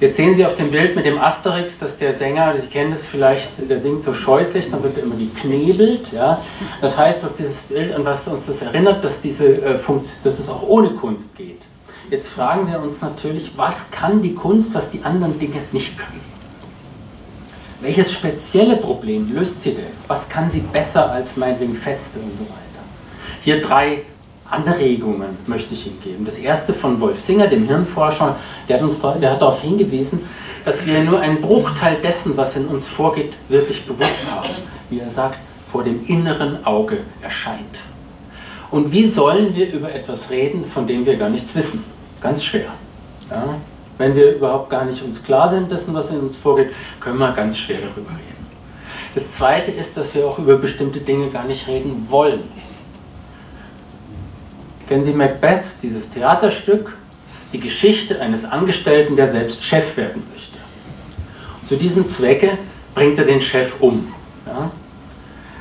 Jetzt 0.00 0.16
sehen 0.16 0.34
Sie 0.34 0.44
auf 0.44 0.56
dem 0.56 0.72
Bild 0.72 0.96
mit 0.96 1.06
dem 1.06 1.16
Asterix, 1.16 1.78
dass 1.78 1.96
der 1.96 2.18
Sänger, 2.18 2.54
Sie 2.58 2.66
kennen 2.66 2.90
das 2.90 3.06
vielleicht, 3.06 3.70
der 3.70 3.78
singt 3.78 4.02
so 4.02 4.12
scheußlich, 4.12 4.68
dann 4.70 4.82
wird 4.82 4.98
er 4.98 5.04
immer 5.04 5.14
geknebelt. 5.14 6.12
Ja? 6.12 6.42
Das 6.80 6.96
heißt, 6.96 7.22
dass 7.22 7.36
dieses 7.36 7.56
Bild, 7.68 7.94
an 7.94 8.04
was 8.04 8.26
uns 8.26 8.46
das 8.46 8.62
erinnert, 8.62 9.04
dass, 9.04 9.20
diese, 9.20 9.44
äh, 9.44 9.78
dass 10.24 10.38
es 10.40 10.48
auch 10.48 10.62
ohne 10.64 10.90
Kunst 10.90 11.36
geht. 11.36 11.68
Jetzt 12.10 12.28
fragen 12.30 12.68
wir 12.68 12.82
uns 12.82 13.00
natürlich, 13.00 13.56
was 13.56 13.92
kann 13.92 14.20
die 14.20 14.34
Kunst, 14.34 14.74
was 14.74 14.90
die 14.90 15.04
anderen 15.04 15.38
Dinge 15.38 15.58
nicht 15.70 15.96
können? 15.96 16.31
Welches 17.82 18.12
spezielle 18.12 18.76
Problem 18.76 19.34
löst 19.34 19.62
sie 19.62 19.72
denn? 19.72 19.86
Was 20.06 20.28
kann 20.28 20.48
sie 20.48 20.60
besser 20.60 21.10
als 21.10 21.36
meinetwegen 21.36 21.74
Feste 21.74 22.20
und 22.20 22.30
so 22.38 22.44
weiter? 22.44 22.84
Hier 23.42 23.60
drei 23.60 24.02
Anregungen 24.48 25.30
möchte 25.46 25.74
ich 25.74 25.88
Ihnen 25.88 26.00
geben. 26.00 26.24
Das 26.24 26.38
erste 26.38 26.74
von 26.74 27.00
Wolf 27.00 27.20
Singer, 27.24 27.48
dem 27.48 27.66
Hirnforscher, 27.66 28.36
der 28.68 28.76
hat, 28.76 28.84
uns, 28.84 29.00
der 29.00 29.32
hat 29.32 29.42
darauf 29.42 29.62
hingewiesen, 29.62 30.20
dass 30.64 30.86
wir 30.86 31.02
nur 31.02 31.18
einen 31.18 31.40
Bruchteil 31.40 32.00
dessen, 32.00 32.36
was 32.36 32.54
in 32.54 32.68
uns 32.68 32.86
vorgeht, 32.86 33.32
wirklich 33.48 33.84
bewusst 33.84 34.10
haben. 34.30 34.48
Wie 34.88 35.00
er 35.00 35.10
sagt, 35.10 35.40
vor 35.66 35.82
dem 35.82 36.06
inneren 36.06 36.64
Auge 36.64 36.98
erscheint. 37.20 37.80
Und 38.70 38.92
wie 38.92 39.06
sollen 39.06 39.56
wir 39.56 39.72
über 39.72 39.92
etwas 39.92 40.30
reden, 40.30 40.66
von 40.66 40.86
dem 40.86 41.04
wir 41.04 41.16
gar 41.16 41.30
nichts 41.30 41.52
wissen? 41.56 41.82
Ganz 42.20 42.44
schwer. 42.44 42.70
Ja? 43.28 43.56
Wenn 43.98 44.16
wir 44.16 44.36
überhaupt 44.36 44.70
gar 44.70 44.84
nicht 44.84 45.02
uns 45.02 45.22
klar 45.22 45.48
sind 45.48 45.70
dessen, 45.70 45.94
was 45.94 46.10
in 46.10 46.20
uns 46.20 46.36
vorgeht, 46.36 46.70
können 47.00 47.18
wir 47.18 47.32
ganz 47.32 47.58
schwer 47.58 47.78
darüber 47.78 48.10
reden. 48.10 48.32
Das 49.14 49.30
Zweite 49.32 49.70
ist, 49.70 49.96
dass 49.96 50.14
wir 50.14 50.26
auch 50.26 50.38
über 50.38 50.56
bestimmte 50.56 51.00
Dinge 51.00 51.28
gar 51.28 51.44
nicht 51.44 51.68
reden 51.68 52.06
wollen. 52.08 52.42
Kennen 54.86 55.04
Sie 55.04 55.12
Macbeth, 55.12 55.62
dieses 55.82 56.10
Theaterstück? 56.10 56.96
Das 57.24 57.34
ist 57.34 57.52
die 57.52 57.60
Geschichte 57.60 58.20
eines 58.20 58.44
Angestellten, 58.44 59.16
der 59.16 59.28
selbst 59.28 59.62
Chef 59.62 59.96
werden 59.96 60.22
möchte. 60.30 60.58
Und 61.60 61.68
zu 61.68 61.76
diesem 61.76 62.06
Zwecke 62.06 62.58
bringt 62.94 63.18
er 63.18 63.24
den 63.24 63.40
Chef 63.40 63.80
um. 63.80 64.12
Ja? 64.46 64.70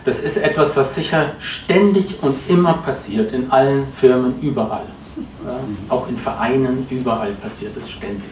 Das 0.05 0.17
ist 0.19 0.37
etwas, 0.37 0.75
was 0.75 0.95
sicher 0.95 1.33
ständig 1.39 2.23
und 2.23 2.35
immer 2.49 2.73
passiert, 2.73 3.33
in 3.33 3.51
allen 3.51 3.87
Firmen, 3.93 4.39
überall. 4.41 4.85
Auch 5.89 6.07
in 6.07 6.17
Vereinen, 6.17 6.87
überall 6.89 7.31
passiert 7.33 7.75
es 7.77 7.89
ständig. 7.89 8.29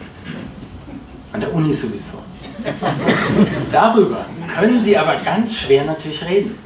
An 1.32 1.40
der 1.40 1.52
Uni 1.54 1.74
sowieso. 1.74 2.18
Darüber 3.72 4.26
können 4.58 4.82
Sie 4.82 4.96
aber 4.96 5.16
ganz 5.16 5.54
schwer 5.54 5.84
natürlich 5.84 6.24
reden. 6.24 6.58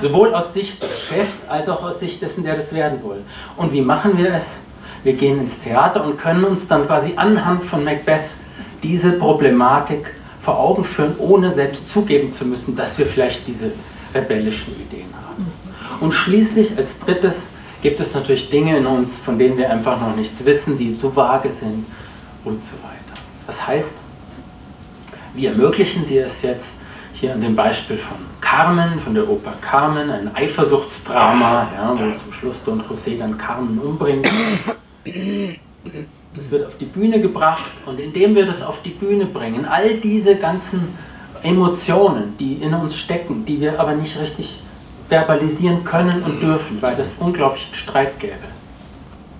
Sowohl 0.00 0.34
aus 0.34 0.52
Sicht 0.52 0.82
des 0.82 1.00
Chefs 1.00 1.48
als 1.48 1.68
auch 1.68 1.82
aus 1.82 2.00
Sicht 2.00 2.20
dessen, 2.20 2.42
der 2.44 2.56
das 2.56 2.74
werden 2.74 3.02
will. 3.02 3.22
Und 3.56 3.72
wie 3.72 3.80
machen 3.80 4.18
wir 4.18 4.34
es? 4.34 4.46
Wir 5.04 5.12
gehen 5.12 5.40
ins 5.40 5.60
Theater 5.60 6.04
und 6.04 6.18
können 6.18 6.44
uns 6.44 6.66
dann 6.66 6.86
quasi 6.86 7.12
anhand 7.16 7.64
von 7.64 7.84
Macbeth 7.84 8.24
diese 8.82 9.12
Problematik 9.12 10.14
vor 10.40 10.58
Augen 10.58 10.84
führen, 10.84 11.14
ohne 11.18 11.50
selbst 11.50 11.90
zugeben 11.90 12.32
zu 12.32 12.44
müssen, 12.44 12.76
dass 12.76 12.98
wir 12.98 13.06
vielleicht 13.06 13.46
diese 13.46 13.72
rebellischen 14.14 14.74
Ideen 14.74 15.08
haben. 15.26 15.46
Und 16.00 16.12
schließlich 16.12 16.76
als 16.76 16.98
drittes 16.98 17.42
gibt 17.84 18.00
es 18.00 18.14
natürlich 18.14 18.48
Dinge 18.48 18.78
in 18.78 18.86
uns, 18.86 19.12
von 19.12 19.38
denen 19.38 19.58
wir 19.58 19.70
einfach 19.70 20.00
noch 20.00 20.16
nichts 20.16 20.42
wissen, 20.42 20.78
die 20.78 20.90
so 20.90 21.14
vage 21.14 21.50
sind 21.50 21.84
und 22.42 22.64
so 22.64 22.72
weiter. 22.82 23.20
Das 23.46 23.66
heißt, 23.66 23.98
wie 25.34 25.44
ermöglichen 25.44 26.02
Sie 26.02 26.16
es 26.16 26.40
jetzt, 26.40 26.70
hier 27.12 27.34
an 27.34 27.42
dem 27.42 27.54
Beispiel 27.54 27.98
von 27.98 28.16
Carmen, 28.40 28.98
von 28.98 29.12
der 29.12 29.28
Oper 29.28 29.52
Carmen, 29.60 30.10
ein 30.10 30.34
Eifersuchtsdrama, 30.34 31.68
ja, 31.74 31.92
wo 31.92 32.16
zum 32.16 32.32
Schluss 32.32 32.64
Don 32.64 32.80
José 32.80 33.18
dann 33.18 33.36
Carmen 33.36 33.78
umbringt. 33.78 34.26
Das 36.34 36.50
wird 36.50 36.66
auf 36.66 36.78
die 36.78 36.86
Bühne 36.86 37.20
gebracht 37.20 37.70
und 37.84 38.00
indem 38.00 38.34
wir 38.34 38.46
das 38.46 38.62
auf 38.62 38.80
die 38.80 38.90
Bühne 38.90 39.26
bringen, 39.26 39.66
all 39.66 39.94
diese 39.98 40.36
ganzen 40.36 40.88
Emotionen, 41.42 42.34
die 42.38 42.54
in 42.54 42.72
uns 42.72 42.96
stecken, 42.96 43.44
die 43.44 43.60
wir 43.60 43.78
aber 43.78 43.92
nicht 43.92 44.18
richtig 44.18 44.63
verbalisieren 45.08 45.84
können 45.84 46.22
und 46.22 46.40
dürfen, 46.40 46.80
weil 46.80 46.98
es 46.98 47.14
unglaublich 47.18 47.68
Streit 47.72 48.18
gäbe 48.18 48.34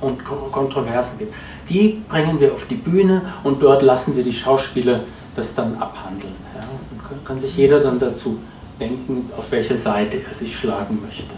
und 0.01 0.25
Kontroversen 0.25 1.19
gibt, 1.19 1.35
die 1.69 2.03
bringen 2.09 2.39
wir 2.41 2.53
auf 2.53 2.67
die 2.67 2.75
Bühne 2.75 3.23
und 3.43 3.63
dort 3.63 3.83
lassen 3.83 4.17
wir 4.17 4.23
die 4.23 4.33
Schauspieler 4.33 5.01
das 5.35 5.55
dann 5.55 5.77
abhandeln. 5.79 6.35
Ja? 6.55 6.65
Und 7.11 7.25
kann 7.25 7.41
sich 7.41 7.57
jeder 7.57 7.81
dann 7.81 7.99
dazu 7.99 8.39
denken, 8.79 9.31
auf 9.37 9.51
welche 9.51 9.77
Seite 9.77 10.21
er 10.29 10.35
sich 10.35 10.57
schlagen 10.57 11.01
möchte. 11.05 11.35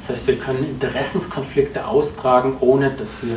Das 0.00 0.16
heißt, 0.16 0.26
wir 0.26 0.38
können 0.38 0.64
Interessenskonflikte 0.64 1.86
austragen, 1.86 2.56
ohne 2.60 2.90
dass, 2.90 3.22
wir, 3.22 3.36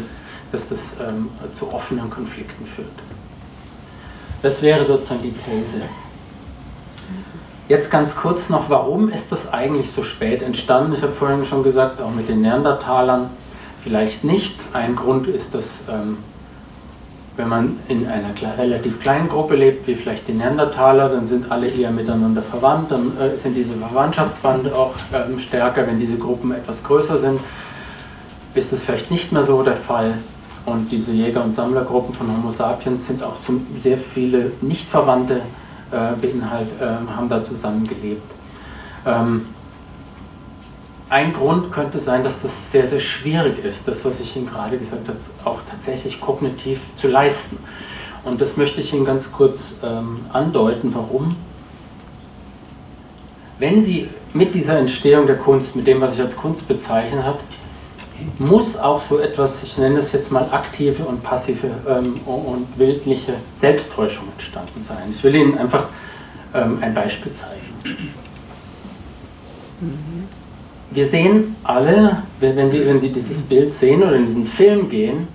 dass 0.51 0.67
das 0.69 0.95
ähm, 1.07 1.29
zu 1.51 1.71
offenen 1.71 2.09
Konflikten 2.09 2.65
führt. 2.65 2.87
Das 4.41 4.61
wäre 4.61 4.83
sozusagen 4.85 5.21
die 5.21 5.33
These. 5.33 5.81
Jetzt 7.71 7.89
ganz 7.89 8.17
kurz 8.17 8.49
noch, 8.49 8.69
warum 8.69 9.07
ist 9.07 9.31
das 9.31 9.53
eigentlich 9.53 9.91
so 9.91 10.03
spät 10.03 10.43
entstanden? 10.43 10.91
Ich 10.91 11.03
habe 11.03 11.13
vorhin 11.13 11.45
schon 11.45 11.63
gesagt, 11.63 12.01
auch 12.01 12.11
mit 12.11 12.27
den 12.27 12.41
Neandertalern 12.41 13.29
vielleicht 13.81 14.25
nicht. 14.25 14.57
Ein 14.73 14.97
Grund 14.97 15.27
ist, 15.27 15.55
dass 15.55 15.83
ähm, 15.89 16.17
wenn 17.37 17.47
man 17.47 17.79
in 17.87 18.09
einer 18.09 18.33
relativ 18.57 18.99
kleinen 18.99 19.29
Gruppe 19.29 19.55
lebt, 19.55 19.87
wie 19.87 19.95
vielleicht 19.95 20.27
die 20.27 20.33
Neandertaler, 20.33 21.07
dann 21.07 21.25
sind 21.25 21.49
alle 21.49 21.69
eher 21.69 21.91
miteinander 21.91 22.41
verwandt, 22.41 22.91
dann 22.91 23.17
äh, 23.17 23.37
sind 23.37 23.53
diese 23.53 23.75
Verwandtschaftsbande 23.75 24.75
auch 24.75 24.95
ähm, 25.13 25.39
stärker. 25.39 25.87
Wenn 25.87 25.97
diese 25.97 26.17
Gruppen 26.17 26.51
etwas 26.51 26.83
größer 26.83 27.19
sind, 27.19 27.39
ist 28.53 28.73
das 28.73 28.81
vielleicht 28.81 29.11
nicht 29.11 29.31
mehr 29.31 29.45
so 29.45 29.63
der 29.63 29.77
Fall. 29.77 30.15
Und 30.65 30.91
diese 30.91 31.13
Jäger- 31.13 31.41
und 31.41 31.53
Sammlergruppen 31.53 32.13
von 32.13 32.35
Homo 32.35 32.51
sapiens 32.51 33.07
sind 33.07 33.23
auch 33.23 33.39
zum, 33.39 33.65
sehr 33.81 33.97
viele 33.97 34.51
Nicht-Verwandte 34.59 35.39
äh, 35.91 36.15
beinhaltet, 36.19 36.81
äh, 36.81 36.85
haben 36.85 37.29
da 37.29 37.43
zusammengelebt. 37.43 38.31
Ähm, 39.05 39.45
ein 41.09 41.33
Grund 41.33 41.71
könnte 41.71 41.99
sein, 41.99 42.23
dass 42.23 42.41
das 42.41 42.71
sehr, 42.71 42.87
sehr 42.87 43.01
schwierig 43.01 43.63
ist, 43.63 43.87
das, 43.87 44.05
was 44.05 44.21
ich 44.21 44.35
Ihnen 44.37 44.45
gerade 44.45 44.77
gesagt 44.77 45.09
habe, 45.09 45.17
auch 45.43 45.59
tatsächlich 45.69 46.21
kognitiv 46.21 46.79
zu 46.95 47.09
leisten. 47.09 47.57
Und 48.23 48.39
das 48.39 48.55
möchte 48.55 48.79
ich 48.79 48.93
Ihnen 48.93 49.03
ganz 49.03 49.31
kurz 49.31 49.59
ähm, 49.83 50.21
andeuten, 50.31 50.93
warum. 50.93 51.35
Wenn 53.59 53.81
Sie 53.81 54.09
mit 54.33 54.55
dieser 54.55 54.79
Entstehung 54.79 55.27
der 55.27 55.37
Kunst, 55.37 55.75
mit 55.75 55.85
dem, 55.85 55.99
was 55.99 56.15
ich 56.15 56.21
als 56.21 56.35
Kunst 56.35 56.67
bezeichnet 56.67 57.23
habe, 57.25 57.39
muss 58.39 58.77
auch 58.77 59.01
so 59.01 59.19
etwas, 59.19 59.63
ich 59.63 59.77
nenne 59.77 59.97
das 59.97 60.11
jetzt 60.11 60.31
mal 60.31 60.47
aktive 60.51 61.03
und 61.03 61.23
passive 61.23 61.67
ähm, 61.87 62.19
und 62.25 62.77
bildliche 62.77 63.33
Selbsttäuschung 63.53 64.27
entstanden 64.33 64.81
sein. 64.81 65.09
Ich 65.11 65.23
will 65.23 65.35
Ihnen 65.35 65.57
einfach 65.57 65.85
ähm, 66.53 66.77
ein 66.81 66.93
Beispiel 66.93 67.33
zeigen. 67.33 68.01
Mhm 69.79 70.27
wir 70.91 71.07
sehen 71.07 71.55
alle, 71.63 72.23
wenn, 72.39 72.69
die, 72.69 72.85
wenn 72.85 72.99
Sie 72.99 73.11
dieses 73.11 73.41
Bild 73.41 73.73
sehen 73.73 74.03
oder 74.03 74.15
in 74.15 74.25
diesen 74.25 74.45
Film 74.45 74.89
gehen, 74.89 75.27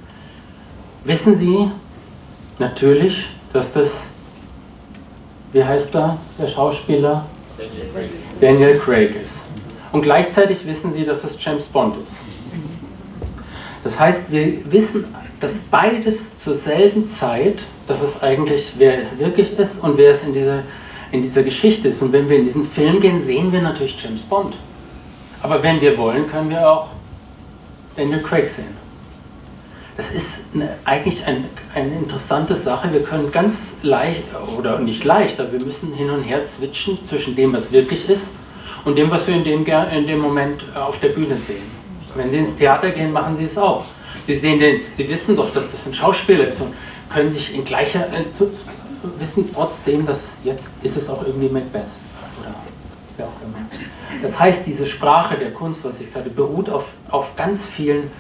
wissen 1.05 1.35
Sie 1.35 1.70
natürlich, 2.59 3.27
dass 3.53 3.72
das, 3.72 3.90
wie 5.53 5.64
heißt 5.64 5.94
da 5.94 6.18
der 6.38 6.49
Schauspieler? 6.49 7.27
Daniel 7.57 7.88
Craig. 7.92 8.11
Daniel 8.40 8.79
Craig 8.79 9.22
ist. 9.22 9.38
Und 9.92 10.03
gleichzeitig 10.03 10.66
wissen 10.66 10.92
Sie, 10.92 11.05
dass 11.05 11.25
es 11.25 11.42
James 11.42 11.66
Bond 11.66 11.96
ist. 12.03 12.12
Das 13.87 14.01
heißt, 14.01 14.33
wir 14.33 14.72
wissen 14.72 15.05
dass 15.40 15.59
beides 15.70 16.38
zur 16.38 16.55
selben 16.55 17.09
Zeit, 17.09 17.62
dass 17.87 18.01
es 18.01 18.22
eigentlich, 18.22 18.72
wer 18.79 18.99
es 18.99 19.18
wirklich 19.18 19.59
ist 19.59 19.83
und 19.83 19.99
wer 19.99 20.11
es 20.12 20.22
in 20.22 20.33
dieser, 20.33 20.62
in 21.12 21.22
dieser 21.22 21.42
Geschichte 21.42 21.88
ist. 21.88 22.03
Und 22.03 22.12
wenn 22.12 22.29
wir 22.29 22.38
in 22.38 22.44
diesen 22.44 22.64
Film 22.64 23.01
gehen, 23.01 23.20
sehen 23.20 23.53
wir 23.53 23.62
natürlich 23.62 24.03
James 24.03 24.22
Bond. 24.22 24.57
Aber 25.42 25.62
wenn 25.62 25.81
wir 25.81 25.96
wollen, 25.99 26.27
können 26.27 26.51
wir 26.51 26.68
auch 26.68 26.88
Daniel 27.96 28.22
Craig 28.22 28.49
sehen. 28.49 28.87
Das 29.96 30.11
ist 30.11 30.31
eine, 30.55 30.75
eigentlich 30.85 31.25
ein, 31.27 31.44
eine 31.75 31.94
interessante 31.94 32.55
Sache. 32.57 32.92
Wir 32.92 33.03
können 33.03 33.31
ganz 33.31 33.59
leicht, 33.83 34.25
oder 34.59 34.79
nicht 34.79 35.05
leicht, 35.05 35.38
aber 35.40 35.53
wir 35.53 35.64
müssen 35.64 35.92
hin 35.94 36.11
und 36.11 36.22
her 36.22 36.44
switchen 36.44 37.03
zwischen 37.05 37.37
dem, 37.37 37.53
was 37.53 37.72
wirklich 37.72 38.09
ist 38.09 38.27
und 38.85 38.99
dem, 38.99 39.11
was 39.11 39.27
wir 39.27 39.37
in 39.37 39.44
dem, 39.44 39.64
in 39.64 40.07
dem 40.07 40.18
Moment 40.18 40.64
auf 40.75 40.99
der 41.01 41.11
Bühne 41.11 41.38
sehen. 41.38 41.76
Wenn 42.16 42.31
Sie 42.31 42.38
ins 42.38 42.57
Theater 42.57 42.90
gehen, 42.90 43.12
machen 43.12 43.37
Sie 43.37 43.44
es 43.44 43.57
auch. 43.59 43.85
Sie 44.24 44.35
sehen 44.35 44.59
den, 44.59 44.81
Sie 44.92 45.09
wissen 45.09 45.37
doch, 45.37 45.52
dass 45.52 45.70
das 45.70 45.87
ein 45.87 45.94
Schauspieler 45.94 46.48
ist 46.48 46.61
und 46.61 46.74
können 47.11 47.31
sich 47.31 47.55
in 47.55 47.64
gleicher, 47.64 48.00
äh, 48.12 48.24
wissen 49.18 49.48
trotzdem, 49.52 50.05
dass 50.05 50.18
es 50.18 50.44
jetzt 50.44 50.85
ist 50.85 50.96
es 50.96 51.09
auch 51.09 51.24
irgendwie 51.24 51.48
Macbeth 51.48 51.87
oder 52.40 52.55
wer 53.16 53.26
auch 53.26 53.40
immer. 53.42 53.59
Das 54.22 54.38
heißt, 54.38 54.66
diese 54.66 54.87
Sprache 54.87 55.37
der 55.37 55.52
Kunst, 55.52 55.85
was 55.85 56.00
ich 56.00 56.11
sagte, 56.11 56.31
beruht 56.31 56.70
auf, 56.70 56.94
auf 57.11 57.37
ganz 57.37 57.64
vielen 57.64 58.11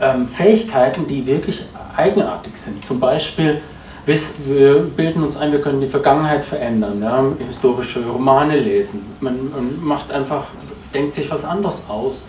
ähm, 0.00 0.28
Fähigkeiten, 0.28 1.06
die 1.06 1.26
wirklich 1.26 1.64
eigenartig 1.96 2.56
sind. 2.56 2.84
Zum 2.84 3.00
Beispiel, 3.00 3.60
wir 4.06 4.80
bilden 4.80 5.22
uns 5.22 5.36
ein, 5.36 5.52
wir 5.52 5.60
können 5.60 5.80
die 5.80 5.86
Vergangenheit 5.86 6.44
verändern, 6.44 7.02
ja, 7.02 7.24
historische 7.46 8.04
Romane 8.06 8.58
lesen. 8.58 9.04
Man, 9.20 9.50
man 9.50 9.84
macht 9.84 10.10
einfach, 10.12 10.44
denkt 10.94 11.14
sich 11.14 11.30
was 11.30 11.44
anderes 11.44 11.82
aus. 11.88 12.24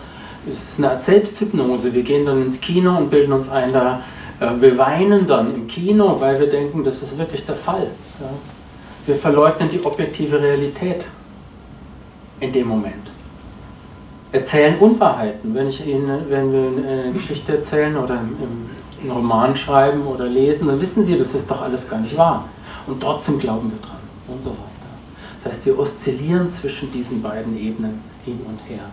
Es 0.50 0.72
ist 0.72 0.80
eine 0.80 0.92
Art 0.92 1.02
Selbsthypnose. 1.02 1.94
Wir 1.94 2.04
gehen 2.04 2.26
dann 2.26 2.42
ins 2.42 2.60
Kino 2.60 2.98
und 2.98 3.10
bilden 3.10 3.34
uns 3.34 3.50
ein, 3.50 3.72
da, 3.74 4.02
äh, 4.40 4.50
wir 4.60 4.78
weinen 4.78 5.28
dann 5.28 5.54
im 5.54 5.68
Kino, 5.68 6.20
weil 6.20 6.40
wir 6.40 6.50
denken, 6.50 6.84
das 6.84 7.02
ist 7.04 7.18
wirklich 7.18 7.46
der 7.46 7.56
Fall. 7.56 7.88
Ja. 8.20 8.30
Wir 9.06 9.16
verleugnen 9.16 9.70
die 9.70 9.84
objektive 9.84 10.42
Realität 10.42 11.06
in 12.40 12.52
dem 12.52 12.68
Moment 12.68 13.10
erzählen 14.32 14.78
Unwahrheiten. 14.80 15.54
Wenn, 15.54 15.68
ich 15.68 15.86
Ihnen, 15.86 16.30
wenn 16.30 16.52
wir 16.52 16.68
eine 16.68 17.12
Geschichte 17.12 17.56
erzählen 17.56 17.98
oder 17.98 18.20
einen 18.20 18.70
Roman 19.10 19.56
schreiben 19.56 20.06
oder 20.06 20.26
lesen, 20.26 20.68
dann 20.68 20.80
wissen 20.80 21.04
Sie, 21.04 21.18
das 21.18 21.34
ist 21.34 21.50
doch 21.50 21.62
alles 21.62 21.90
gar 21.90 22.00
nicht 22.00 22.18
wahr. 22.18 22.46
Und 22.88 23.02
trotzdem 23.02 23.40
glauben 23.40 23.72
wir 23.72 23.80
dran 23.80 23.98
und 24.28 24.44
so 24.44 24.52
weiter. 24.52 24.60
Das 25.38 25.46
heißt, 25.48 25.66
wir 25.66 25.80
oszillieren 25.80 26.50
zwischen 26.50 26.92
diesen 26.92 27.22
beiden 27.22 27.58
Ebenen 27.58 28.02
hin 28.26 28.40
und 28.48 28.60
her. 28.70 28.84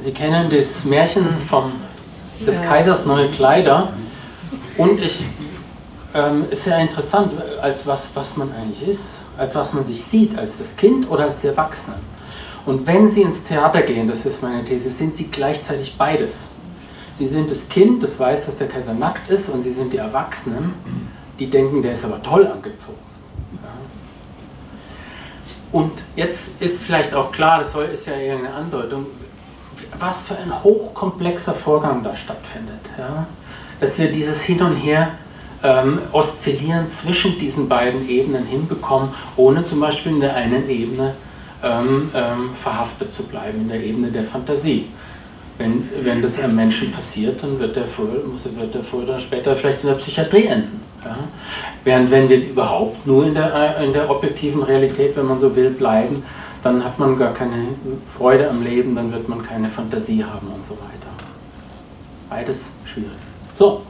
Sie 0.00 0.12
kennen 0.12 0.50
das 0.50 0.84
Märchen 0.84 1.26
vom, 1.40 1.72
des 2.46 2.60
Kaisers 2.62 3.04
neue 3.06 3.30
Kleider. 3.30 3.92
Und 4.76 5.00
ich, 5.00 5.24
ähm, 6.14 6.44
ist 6.50 6.66
ja 6.66 6.78
interessant, 6.78 7.32
als 7.62 7.86
was, 7.86 8.06
was 8.14 8.36
man 8.36 8.52
eigentlich 8.52 8.88
ist 8.88 9.04
als 9.36 9.54
was 9.54 9.72
man 9.72 9.84
sich 9.84 10.02
sieht, 10.02 10.38
als 10.38 10.58
das 10.58 10.76
Kind 10.76 11.10
oder 11.10 11.24
als 11.24 11.40
die 11.40 11.48
Erwachsene. 11.48 11.96
Und 12.66 12.86
wenn 12.86 13.08
Sie 13.08 13.22
ins 13.22 13.44
Theater 13.44 13.82
gehen, 13.82 14.08
das 14.08 14.24
ist 14.24 14.42
meine 14.42 14.64
These, 14.64 14.90
sind 14.90 15.16
Sie 15.16 15.28
gleichzeitig 15.30 15.96
beides. 15.98 16.40
Sie 17.18 17.28
sind 17.28 17.50
das 17.50 17.68
Kind, 17.68 18.02
das 18.02 18.18
weiß, 18.18 18.46
dass 18.46 18.56
der 18.56 18.68
Kaiser 18.68 18.94
nackt 18.94 19.30
ist, 19.30 19.48
und 19.48 19.62
Sie 19.62 19.72
sind 19.72 19.92
die 19.92 19.98
Erwachsenen, 19.98 20.74
die 21.38 21.50
denken, 21.50 21.82
der 21.82 21.92
ist 21.92 22.04
aber 22.04 22.22
toll 22.22 22.46
angezogen. 22.46 22.98
Und 25.74 25.90
jetzt 26.14 26.62
ist 26.62 26.80
vielleicht 26.82 27.14
auch 27.14 27.32
klar, 27.32 27.58
das 27.58 27.74
ist 27.92 28.06
ja 28.06 28.12
eher 28.12 28.38
eine 28.38 28.54
Andeutung, 28.54 29.06
was 29.98 30.22
für 30.22 30.36
ein 30.36 30.62
hochkomplexer 30.62 31.52
Vorgang 31.52 32.04
da 32.04 32.14
stattfindet. 32.14 32.78
Ja. 32.96 33.26
Dass 33.80 33.98
wir 33.98 34.12
dieses 34.12 34.40
Hin 34.40 34.62
und 34.62 34.76
Her 34.76 35.10
ähm, 35.64 35.98
oszillieren 36.12 36.88
zwischen 36.88 37.40
diesen 37.40 37.68
beiden 37.68 38.08
Ebenen 38.08 38.46
hinbekommen, 38.46 39.08
ohne 39.34 39.64
zum 39.64 39.80
Beispiel 39.80 40.12
in 40.12 40.20
der 40.20 40.36
einen 40.36 40.70
Ebene 40.70 41.16
ähm, 41.64 42.08
ähm, 42.14 42.50
verhaftet 42.54 43.12
zu 43.12 43.24
bleiben, 43.24 43.62
in 43.62 43.68
der 43.68 43.82
Ebene 43.82 44.12
der 44.12 44.22
Fantasie. 44.22 44.86
Wenn, 45.58 45.88
wenn 46.02 46.22
das 46.22 46.38
einem 46.38 46.54
Menschen 46.54 46.92
passiert, 46.92 47.42
dann 47.42 47.58
wird 47.58 47.74
der, 47.74 47.86
früher, 47.86 48.22
muss, 48.24 48.46
oder 48.92 49.18
später 49.18 49.56
vielleicht 49.56 49.82
in 49.82 49.88
der 49.88 49.96
Psychiatrie 49.96 50.46
enden. 50.46 50.83
Ja? 51.04 51.16
Während 51.84 52.10
wenn 52.10 52.28
wir 52.28 52.38
überhaupt 52.48 53.06
nur 53.06 53.26
in 53.26 53.34
der, 53.34 53.78
äh, 53.78 53.84
in 53.84 53.92
der 53.92 54.10
objektiven 54.10 54.62
Realität, 54.62 55.16
wenn 55.16 55.26
man 55.26 55.38
so 55.38 55.54
will, 55.54 55.70
bleiben, 55.70 56.22
dann 56.62 56.84
hat 56.84 56.98
man 56.98 57.18
gar 57.18 57.32
keine 57.32 57.68
Freude 58.06 58.48
am 58.48 58.62
Leben, 58.62 58.94
dann 58.94 59.12
wird 59.12 59.28
man 59.28 59.42
keine 59.42 59.68
Fantasie 59.68 60.24
haben 60.24 60.48
und 60.48 60.64
so 60.64 60.74
weiter. 60.74 61.10
Beides 62.30 62.72
schwierig. 62.84 63.12
So, 63.54 63.82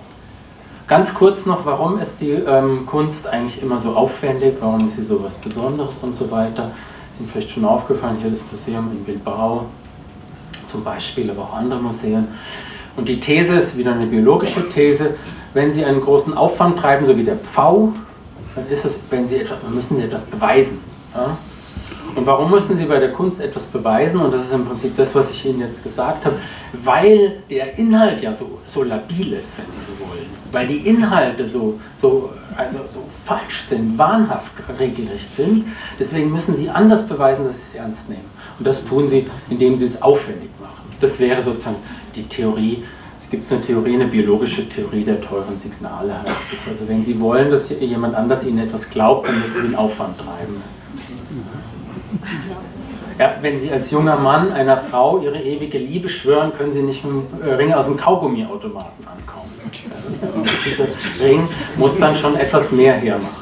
Ganz 0.87 1.15
kurz 1.15 1.47
noch, 1.47 1.65
warum 1.65 1.99
ist 1.99 2.21
die 2.21 2.33
ähm, 2.33 2.85
Kunst 2.85 3.27
eigentlich 3.27 3.63
immer 3.63 3.81
so 3.81 3.95
aufwendig, 3.95 4.57
warum 4.61 4.85
ist 4.85 4.97
sie 4.97 5.03
so 5.03 5.23
was 5.25 5.37
Besonderes 5.37 5.97
und 6.03 6.15
so 6.15 6.31
weiter. 6.31 6.73
Ist 7.11 7.21
Ihnen 7.21 7.29
vielleicht 7.29 7.51
schon 7.51 7.65
aufgefallen, 7.65 8.19
hier 8.21 8.29
das 8.29 8.43
Museum 8.51 8.91
in 8.93 9.03
Bilbao 9.03 9.67
zum 10.67 10.85
Beispiel, 10.85 11.31
aber 11.31 11.43
auch 11.43 11.55
andere 11.55 11.81
Museen. 11.81 12.29
Und 12.97 13.09
die 13.09 13.19
These 13.19 13.55
ist 13.55 13.79
wieder 13.79 13.95
eine 13.95 14.07
biologische 14.07 14.69
These. 14.69 15.15
Wenn 15.55 15.73
Sie 15.73 15.85
einen 15.85 16.01
großen 16.01 16.37
Aufwand 16.37 16.79
treiben, 16.79 17.07
so 17.07 17.17
wie 17.17 17.25
der 17.25 17.37
Pfau, 17.37 17.93
dann 18.55 18.67
ist 18.69 18.85
es, 18.85 18.97
wenn 19.11 19.27
Sie 19.27 19.39
etwas, 19.39 19.59
müssen 19.71 19.97
Sie 19.97 20.03
etwas 20.03 20.27
beweisen. 20.27 20.81
Ja? 21.15 21.37
Und 22.15 22.27
warum 22.27 22.51
müssen 22.51 22.77
Sie 22.77 22.85
bei 22.85 23.01
der 23.01 23.13
Kunst 23.13 23.41
etwas 23.41 23.65
beweisen? 23.65 24.21
Und 24.21 24.33
das 24.33 24.43
ist 24.43 24.53
im 24.53 24.65
Prinzip 24.65 24.97
das, 24.97 25.15
was 25.15 25.31
ich 25.31 25.45
Ihnen 25.47 25.61
jetzt 25.61 25.83
gesagt 25.83 26.27
habe, 26.27 26.37
weil 26.85 27.43
der 27.51 27.77
Inhalt 27.77 28.21
ja 28.21 28.33
so, 28.33 28.59
so 28.67 28.85
labil 28.85 29.33
ist, 29.33 29.59
wenn 29.59 29.67
Sie 29.71 29.79
so 29.81 30.07
wollen. 30.07 30.27
Weil 30.53 30.69
die 30.69 30.87
Inhalte 30.89 31.47
so, 31.47 31.79
so, 31.97 32.31
also 32.57 32.81
so 32.89 33.05
falsch 33.09 33.65
sind, 33.69 33.99
wahnhaft 33.99 34.53
regelrecht 34.79 35.35
sind. 35.35 35.67
Deswegen 35.99 36.31
müssen 36.31 36.55
Sie 36.57 36.71
anders 36.71 37.09
beweisen, 37.09 37.47
dass 37.47 37.57
Sie 37.57 37.65
es 37.73 37.75
ernst 37.75 38.09
nehmen. 38.09 38.31
Und 38.59 38.67
das 38.67 38.85
tun 38.85 39.09
Sie, 39.09 39.27
indem 39.51 39.77
Sie 39.77 39.87
es 39.87 40.01
aufwendig 40.01 40.51
machen. 40.61 40.85
Das 41.01 41.19
wäre 41.19 41.43
sozusagen 41.43 41.77
die 42.15 42.29
Theorie. 42.29 42.85
Es 43.35 43.49
gibt 43.49 43.53
eine 43.53 43.61
Theorie, 43.63 43.95
eine 43.95 44.07
biologische 44.07 44.69
Theorie 44.69 45.03
der 45.03 45.21
teuren 45.21 45.59
Signale 45.59 46.23
heißt 46.23 46.53
es. 46.55 46.69
Also 46.69 46.87
wenn 46.87 47.05
Sie 47.05 47.19
wollen, 47.19 47.51
dass 47.51 47.69
jemand 47.81 48.15
anders 48.15 48.45
Ihnen 48.45 48.59
etwas 48.59 48.89
glaubt, 48.89 49.27
dann 49.27 49.41
müssen 49.41 49.55
Sie 49.61 49.67
einen 49.67 49.75
Aufwand 49.75 50.19
treiben. 50.19 50.63
Ja, 53.19 53.35
wenn 53.41 53.59
Sie 53.59 53.73
als 53.73 53.91
junger 53.91 54.17
Mann 54.17 54.53
einer 54.53 54.77
Frau 54.77 55.19
ihre 55.19 55.41
ewige 55.43 55.79
Liebe 55.79 56.09
schwören, 56.09 56.53
können 56.53 56.73
Sie 56.73 56.83
nicht 56.83 57.05
mit 57.05 57.13
einem 57.13 57.51
äh, 57.51 57.55
Ring 57.55 57.73
aus 57.73 57.87
dem 57.87 57.97
Kaugummiautomaten 57.97 59.05
ankommen. 59.05 59.51
Also 60.23 60.55
dieser 60.65 61.25
Ring 61.25 61.49
muss 61.77 61.99
dann 61.99 62.15
schon 62.15 62.37
etwas 62.37 62.71
mehr 62.71 62.95
hermachen. 62.95 63.35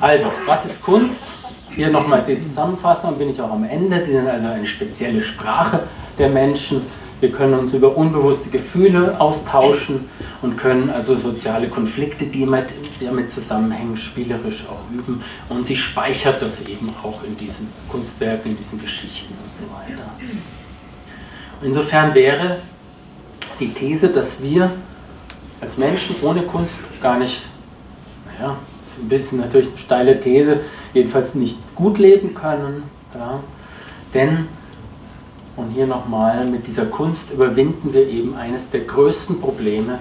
Also, 0.00 0.26
was 0.46 0.64
ist 0.64 0.82
Kunst? 0.82 1.18
Hier 1.70 1.88
nochmal 1.88 2.24
die 2.26 2.40
Zusammenfassung, 2.40 3.16
bin 3.16 3.30
ich 3.30 3.40
auch 3.40 3.52
am 3.52 3.62
Ende. 3.62 4.00
Sie 4.00 4.10
sind 4.10 4.26
also 4.26 4.48
eine 4.48 4.66
spezielle 4.66 5.22
Sprache 5.22 5.84
der 6.18 6.28
Menschen 6.28 6.82
wir 7.22 7.30
können 7.30 7.54
uns 7.54 7.72
über 7.72 7.96
unbewusste 7.96 8.50
Gefühle 8.50 9.20
austauschen 9.20 10.10
und 10.42 10.58
können 10.58 10.90
also 10.90 11.14
soziale 11.14 11.68
Konflikte, 11.68 12.26
die 12.26 12.44
mit, 12.46 12.64
damit 13.00 13.30
zusammenhängen, 13.30 13.96
spielerisch 13.96 14.64
auch 14.68 14.92
üben. 14.92 15.22
Und 15.48 15.64
sie 15.64 15.76
speichert 15.76 16.42
das 16.42 16.62
eben 16.62 16.92
auch 17.00 17.22
in 17.22 17.36
diesen 17.36 17.68
Kunstwerken, 17.88 18.50
in 18.50 18.56
diesen 18.56 18.80
Geschichten 18.80 19.34
und 19.34 19.56
so 19.56 19.72
weiter. 19.72 20.02
Insofern 21.62 22.12
wäre 22.12 22.58
die 23.60 23.72
These, 23.72 24.08
dass 24.08 24.42
wir 24.42 24.72
als 25.60 25.78
Menschen 25.78 26.16
ohne 26.22 26.42
Kunst 26.42 26.74
gar 27.00 27.20
nicht, 27.20 27.42
naja, 28.26 28.56
ist 28.84 28.98
ein 28.98 29.08
bisschen 29.08 29.38
natürlich 29.38 29.68
eine 29.68 29.78
steile 29.78 30.18
These, 30.18 30.58
jedenfalls 30.92 31.36
nicht 31.36 31.76
gut 31.76 32.00
leben 32.00 32.34
können. 32.34 32.82
Ja, 33.14 33.38
denn 34.12 34.48
und 35.56 35.70
hier 35.70 35.86
nochmal, 35.86 36.46
mit 36.46 36.66
dieser 36.66 36.86
Kunst 36.86 37.30
überwinden 37.30 37.92
wir 37.92 38.08
eben 38.08 38.34
eines 38.36 38.70
der 38.70 38.80
größten 38.80 39.40
Probleme, 39.40 39.98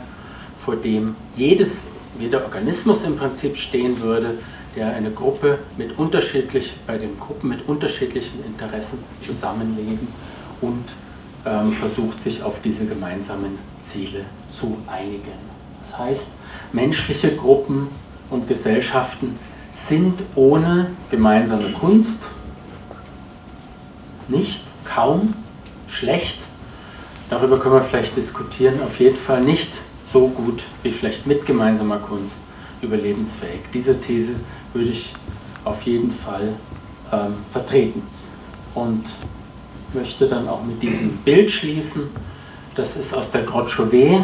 vor 0.57 0.75
dem 0.75 1.15
jedes, 1.35 1.87
jeder 2.19 2.43
Organismus 2.43 3.03
im 3.03 3.17
Prinzip 3.17 3.57
stehen 3.57 3.99
würde, 4.01 4.37
der 4.75 4.93
eine 4.93 5.11
Gruppe 5.11 5.59
mit 5.77 5.97
unterschiedlich, 5.97 6.73
bei 6.87 6.97
den 6.97 7.19
Gruppen 7.19 7.49
mit 7.49 7.67
unterschiedlichen 7.67 8.43
Interessen 8.45 8.99
zusammenleben 9.21 10.07
und 10.61 10.85
ähm, 11.45 11.73
versucht, 11.73 12.21
sich 12.21 12.43
auf 12.43 12.61
diese 12.61 12.85
gemeinsamen 12.85 13.57
Ziele 13.81 14.21
zu 14.51 14.77
einigen. 14.87 15.51
Das 15.81 15.97
heißt, 15.97 16.27
menschliche 16.71 17.35
Gruppen 17.35 17.89
und 18.29 18.47
Gesellschaften 18.47 19.37
sind 19.73 20.21
ohne 20.35 20.91
gemeinsame 21.09 21.71
Kunst 21.71 22.27
nicht 24.27 24.61
kaum 24.93 25.33
schlecht. 25.87 26.37
Darüber 27.29 27.59
können 27.59 27.75
wir 27.75 27.81
vielleicht 27.81 28.15
diskutieren. 28.15 28.81
Auf 28.83 28.99
jeden 28.99 29.15
Fall 29.15 29.41
nicht 29.41 29.69
so 30.11 30.27
gut 30.27 30.63
wie 30.83 30.91
vielleicht 30.91 31.25
mit 31.25 31.45
gemeinsamer 31.45 31.97
Kunst 31.97 32.35
überlebensfähig. 32.81 33.61
Diese 33.73 33.99
These 33.99 34.35
würde 34.73 34.89
ich 34.89 35.13
auf 35.63 35.83
jeden 35.83 36.11
Fall 36.11 36.53
ähm, 37.11 37.35
vertreten. 37.49 38.01
Und 38.73 39.03
möchte 39.93 40.27
dann 40.27 40.47
auch 40.47 40.63
mit 40.63 40.81
diesem 40.81 41.17
Bild 41.17 41.51
schließen. 41.51 42.03
Das 42.75 42.95
ist 42.95 43.13
aus 43.13 43.31
der 43.31 43.43
Grotte 43.43 43.69
Chauvet. 43.69 44.23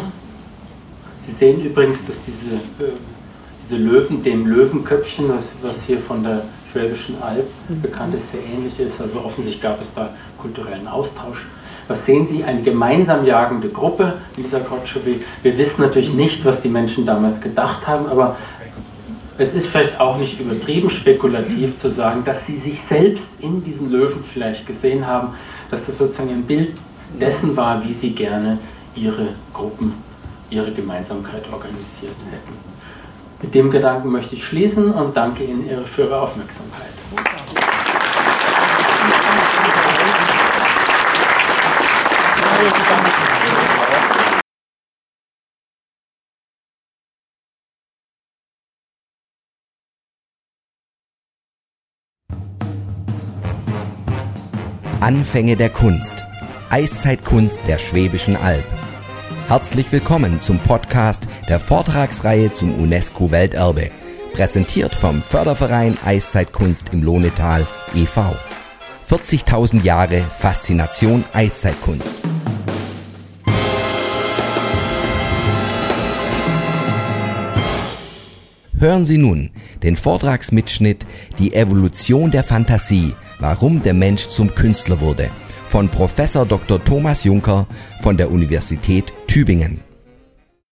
Sie 1.18 1.32
sehen 1.32 1.62
übrigens, 1.62 2.04
dass 2.06 2.16
diese, 2.26 2.54
äh, 2.84 2.94
diese 3.62 3.76
Löwen, 3.76 4.22
dem 4.22 4.46
Löwenköpfchen, 4.46 5.28
was, 5.28 5.50
was 5.62 5.82
hier 5.82 6.00
von 6.00 6.22
der 6.22 6.44
Schwäbischen 6.70 7.22
Alb 7.22 7.46
bekannt 7.82 8.14
ist, 8.14 8.32
sehr 8.32 8.40
ähnlich 8.42 8.78
ist. 8.78 9.00
Also 9.00 9.20
offensichtlich 9.20 9.62
gab 9.62 9.80
es 9.80 9.92
da 9.94 10.10
kulturellen 10.36 10.86
Austausch. 10.86 11.46
Was 11.86 12.04
sehen 12.04 12.26
Sie? 12.26 12.44
Eine 12.44 12.62
gemeinsam 12.62 13.24
jagende 13.24 13.68
Gruppe 13.70 14.14
in 14.36 14.42
dieser 14.42 14.60
Grotte 14.60 14.86
Chauvet. 14.86 15.22
Wir 15.42 15.56
wissen 15.56 15.80
natürlich 15.80 16.12
nicht, 16.12 16.44
was 16.44 16.60
die 16.60 16.68
Menschen 16.68 17.06
damals 17.06 17.40
gedacht 17.40 17.86
haben, 17.86 18.06
aber 18.06 18.36
es 19.38 19.54
ist 19.54 19.68
vielleicht 19.68 19.98
auch 20.00 20.18
nicht 20.18 20.40
übertrieben 20.40 20.90
spekulativ 20.90 21.78
zu 21.78 21.90
sagen, 21.90 22.24
dass 22.24 22.44
sie 22.44 22.56
sich 22.56 22.80
selbst 22.80 23.40
in 23.40 23.62
diesen 23.62 23.90
Löwen 23.90 24.24
vielleicht 24.24 24.66
gesehen 24.66 25.06
haben, 25.06 25.28
dass 25.70 25.86
das 25.86 25.96
sozusagen 25.96 26.30
ein 26.30 26.42
Bild 26.42 26.76
dessen 27.20 27.56
war, 27.56 27.82
wie 27.84 27.92
sie 27.92 28.10
gerne 28.10 28.58
ihre 28.96 29.28
Gruppen, 29.54 29.94
ihre 30.50 30.72
Gemeinsamkeit 30.72 31.44
organisiert 31.52 32.16
hätten. 32.30 32.58
Mit 33.40 33.54
dem 33.54 33.70
Gedanken 33.70 34.10
möchte 34.10 34.34
ich 34.34 34.44
schließen 34.44 34.92
und 34.92 35.16
danke 35.16 35.44
Ihnen 35.44 35.86
für 35.86 36.02
Ihre 36.02 36.20
Aufmerksamkeit. 36.20 36.88
Anfänge 55.00 55.56
der 55.56 55.70
Kunst. 55.70 56.24
Eiszeitkunst 56.70 57.62
der 57.66 57.78
Schwäbischen 57.78 58.36
Alb. 58.36 58.66
Herzlich 59.48 59.90
willkommen 59.92 60.42
zum 60.42 60.58
Podcast 60.58 61.26
der 61.48 61.58
Vortragsreihe 61.58 62.52
zum 62.52 62.74
UNESCO 62.74 63.30
Welterbe, 63.30 63.90
präsentiert 64.34 64.94
vom 64.94 65.22
Förderverein 65.22 65.96
Eiszeitkunst 66.04 66.90
im 66.92 67.02
Lohnetal 67.02 67.66
e.V. 67.94 68.36
40.000 69.08 69.84
Jahre 69.84 70.20
Faszination 70.20 71.24
Eiszeitkunst. 71.32 72.14
Hören 78.78 79.06
Sie 79.06 79.16
nun 79.16 79.48
den 79.82 79.96
Vortragsmitschnitt 79.96 81.06
Die 81.38 81.54
Evolution 81.54 82.30
der 82.30 82.44
Fantasie, 82.44 83.14
warum 83.38 83.82
der 83.82 83.94
Mensch 83.94 84.28
zum 84.28 84.54
Künstler 84.54 85.00
wurde 85.00 85.30
von 85.68 85.88
Professor 85.88 86.46
Dr. 86.46 86.82
Thomas 86.82 87.24
Juncker 87.24 87.66
von 88.00 88.16
der 88.16 88.30
Universität 88.30 89.12
Tübingen. 89.26 89.87